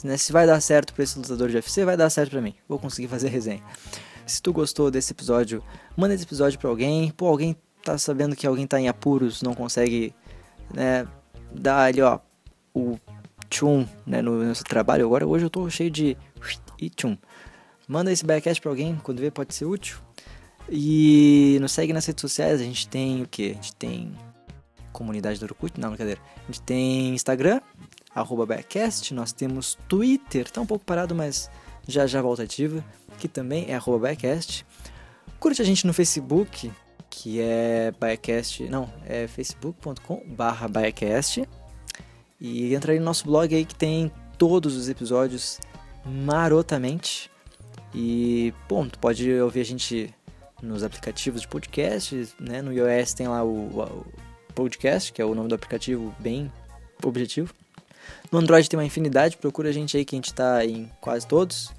Né? 0.03 0.17
Se 0.17 0.31
vai 0.31 0.45
dar 0.45 0.61
certo 0.61 0.93
para 0.93 1.03
esse 1.03 1.17
lutador 1.17 1.49
de 1.49 1.55
UFC, 1.55 1.83
vai 1.83 1.97
dar 1.97 2.09
certo 2.09 2.31
para 2.31 2.41
mim. 2.41 2.55
Vou 2.67 2.79
conseguir 2.79 3.07
fazer 3.07 3.29
resenha. 3.29 3.63
Se 4.25 4.41
tu 4.41 4.53
gostou 4.53 4.91
desse 4.91 5.11
episódio, 5.11 5.63
manda 5.97 6.13
esse 6.13 6.23
episódio 6.23 6.59
para 6.59 6.69
alguém. 6.69 7.11
Pô, 7.11 7.27
alguém 7.27 7.55
tá 7.83 7.97
sabendo 7.97 8.35
que 8.35 8.45
alguém 8.45 8.67
tá 8.67 8.79
em 8.79 8.87
apuros, 8.87 9.41
não 9.41 9.53
consegue, 9.53 10.13
né, 10.73 11.07
dar 11.51 11.85
ali, 11.85 12.01
ó, 12.01 12.19
o 12.73 12.97
tchum, 13.49 13.87
né, 14.05 14.21
no, 14.21 14.43
no 14.43 14.55
seu 14.55 14.65
trabalho. 14.65 15.05
Agora, 15.05 15.25
hoje 15.25 15.45
eu 15.45 15.49
tô 15.49 15.69
cheio 15.69 15.89
de 15.89 16.15
e 16.79 16.89
tchum. 16.89 17.17
Manda 17.87 18.11
esse 18.11 18.23
Biacast 18.23 18.61
pra 18.61 18.71
alguém, 18.71 18.95
quando 19.01 19.19
vê 19.19 19.31
pode 19.31 19.53
ser 19.53 19.65
útil. 19.65 19.97
E 20.71 21.57
nos 21.61 21.71
segue 21.71 21.93
nas 21.93 22.05
redes 22.05 22.21
sociais, 22.21 22.61
a 22.61 22.63
gente 22.63 22.87
tem 22.87 23.21
o 23.23 23.27
que? 23.27 23.51
A 23.51 23.53
gente 23.53 23.75
tem 23.75 24.11
comunidade 24.91 25.39
do 25.39 25.45
Orkut, 25.45 25.79
não, 25.79 25.89
brincadeira. 25.89 26.21
A 26.43 26.45
gente 26.47 26.61
tem 26.61 27.13
Instagram, 27.13 27.61
arroba 28.13 28.45
Biacast, 28.45 29.13
nós 29.13 29.31
temos 29.31 29.77
Twitter, 29.87 30.49
tá 30.49 30.61
um 30.61 30.65
pouco 30.65 30.85
parado, 30.85 31.15
mas 31.15 31.49
já 31.87 32.05
já 32.05 32.21
volta 32.21 32.43
ativa, 32.43 32.83
que 33.17 33.27
também 33.27 33.65
é 33.69 33.75
arroba 33.75 34.07
Biacast. 34.07 34.65
Curte 35.39 35.61
a 35.61 35.65
gente 35.65 35.87
no 35.87 35.93
Facebook, 35.93 36.71
que 37.09 37.39
é 37.39 37.91
Biacast, 37.99 38.63
não, 38.69 38.91
é 39.05 39.27
facebook.com 39.27 40.23
barra 40.27 40.67
Biacast. 40.67 41.47
E 42.39 42.73
entra 42.73 42.93
aí 42.93 42.99
no 42.99 43.05
nosso 43.05 43.25
blog 43.25 43.53
aí 43.53 43.65
que 43.65 43.75
tem 43.75 44.11
todos 44.37 44.75
os 44.75 44.87
episódios 44.87 45.59
marotamente. 46.05 47.29
E, 47.93 48.53
bom, 48.67 48.87
tu 48.87 48.99
pode 48.99 49.31
ouvir 49.39 49.61
a 49.61 49.65
gente 49.65 50.13
nos 50.61 50.83
aplicativos 50.83 51.41
de 51.41 51.47
podcast, 51.47 52.29
né? 52.39 52.61
No 52.61 52.71
iOS 52.71 53.13
tem 53.13 53.27
lá 53.27 53.43
o, 53.43 53.79
o 53.79 54.05
podcast, 54.53 55.11
que 55.13 55.21
é 55.21 55.25
o 55.25 55.33
nome 55.33 55.49
do 55.49 55.55
aplicativo 55.55 56.13
bem 56.19 56.51
objetivo. 57.03 57.53
No 58.31 58.39
Android 58.39 58.69
tem 58.69 58.77
uma 58.77 58.85
infinidade, 58.85 59.37
procura 59.37 59.69
a 59.69 59.71
gente 59.71 59.95
aí 59.95 60.05
que 60.05 60.15
a 60.15 60.17
gente 60.17 60.33
tá 60.33 60.65
em 60.65 60.89
quase 60.99 61.27
todos. 61.27 61.71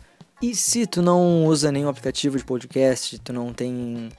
E 0.42 0.54
se 0.54 0.86
tu 0.86 1.02
não 1.02 1.44
usa 1.44 1.70
nenhum 1.70 1.88
aplicativo 1.88 2.38
de 2.38 2.44
podcast, 2.44 3.18
tu 3.18 3.32
não 3.32 3.52
tem 3.52 4.10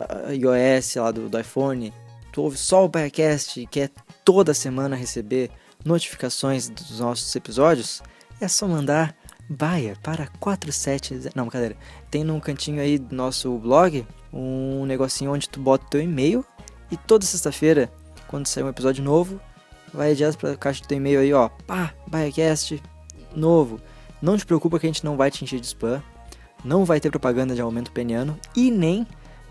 ah, 0.00 0.32
iOS 0.32 0.96
lá 0.96 1.10
do, 1.12 1.28
do 1.28 1.38
iPhone, 1.38 1.92
tu 2.32 2.42
ouve 2.42 2.56
só 2.56 2.84
o 2.84 2.90
podcast 2.90 3.60
e 3.60 3.66
quer 3.66 3.90
toda 4.24 4.52
semana 4.52 4.96
receber 4.96 5.50
notificações 5.84 6.68
dos 6.68 6.98
nossos 6.98 7.34
episódios, 7.36 8.02
é 8.40 8.48
só 8.48 8.66
mandar 8.66 9.14
Baia 9.48 9.96
para 10.02 10.28
470. 10.40 11.30
Não, 11.34 11.44
brincadeira. 11.44 11.76
Tem 12.10 12.24
num 12.24 12.40
cantinho 12.40 12.80
aí 12.80 12.98
do 12.98 13.14
nosso 13.14 13.56
blog 13.58 14.06
um 14.32 14.84
negocinho 14.86 15.32
onde 15.32 15.48
tu 15.48 15.60
bota 15.60 15.86
teu 15.88 16.00
e-mail 16.00 16.44
e 16.90 16.96
toda 16.96 17.24
sexta-feira, 17.24 17.92
quando 18.26 18.46
sair 18.46 18.64
um 18.64 18.68
episódio 18.68 19.04
novo, 19.04 19.40
vai 19.92 20.14
direto 20.14 20.38
pra 20.38 20.56
caixa 20.56 20.82
do 20.82 20.88
teu 20.88 20.96
e-mail 20.96 21.20
aí, 21.20 21.32
ó. 21.32 21.48
Pá, 21.66 21.94
BaiaCast 22.06 22.82
novo. 23.34 23.80
Não 24.20 24.36
te 24.36 24.46
preocupa 24.46 24.78
que 24.78 24.86
a 24.86 24.88
gente 24.88 25.04
não 25.04 25.16
vai 25.16 25.30
te 25.30 25.44
encher 25.44 25.60
de 25.60 25.66
spam. 25.66 26.02
Não 26.64 26.84
vai 26.84 26.98
ter 26.98 27.10
propaganda 27.10 27.54
de 27.54 27.60
aumento 27.60 27.92
peniano 27.92 28.38
e 28.56 28.70
nem 28.70 29.06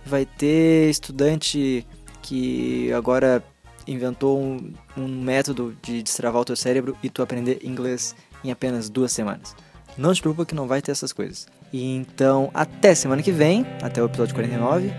vai 0.06 0.26
ter 0.26 0.90
estudante 0.90 1.86
que 2.22 2.92
agora 2.92 3.44
inventou 3.88 4.42
um, 4.42 4.74
um 4.98 5.08
método 5.08 5.78
de 5.82 6.02
destravar 6.02 6.42
o 6.42 6.46
teu 6.46 6.56
cérebro 6.56 6.98
e 7.04 7.10
tu 7.10 7.22
aprender 7.22 7.60
inglês 7.64 8.16
em 8.44 8.52
apenas 8.52 8.90
duas 8.90 9.12
semanas. 9.12 9.56
Não 9.98 10.14
te 10.14 10.22
preocupa 10.22 10.46
que 10.46 10.56
não 10.56 10.68
vai 10.68 10.82
ter 10.82 10.92
essas 10.92 11.14
coisas. 11.14 11.48
E 11.72 11.96
então, 11.96 12.50
até 12.54 12.94
semana 12.96 13.22
que 13.22 13.32
vem, 13.32 13.66
até 13.82 14.02
o 14.02 14.06
episódio 14.06 14.34
49 14.34 14.92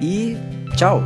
e 0.00 0.36
tchau! 0.76 1.02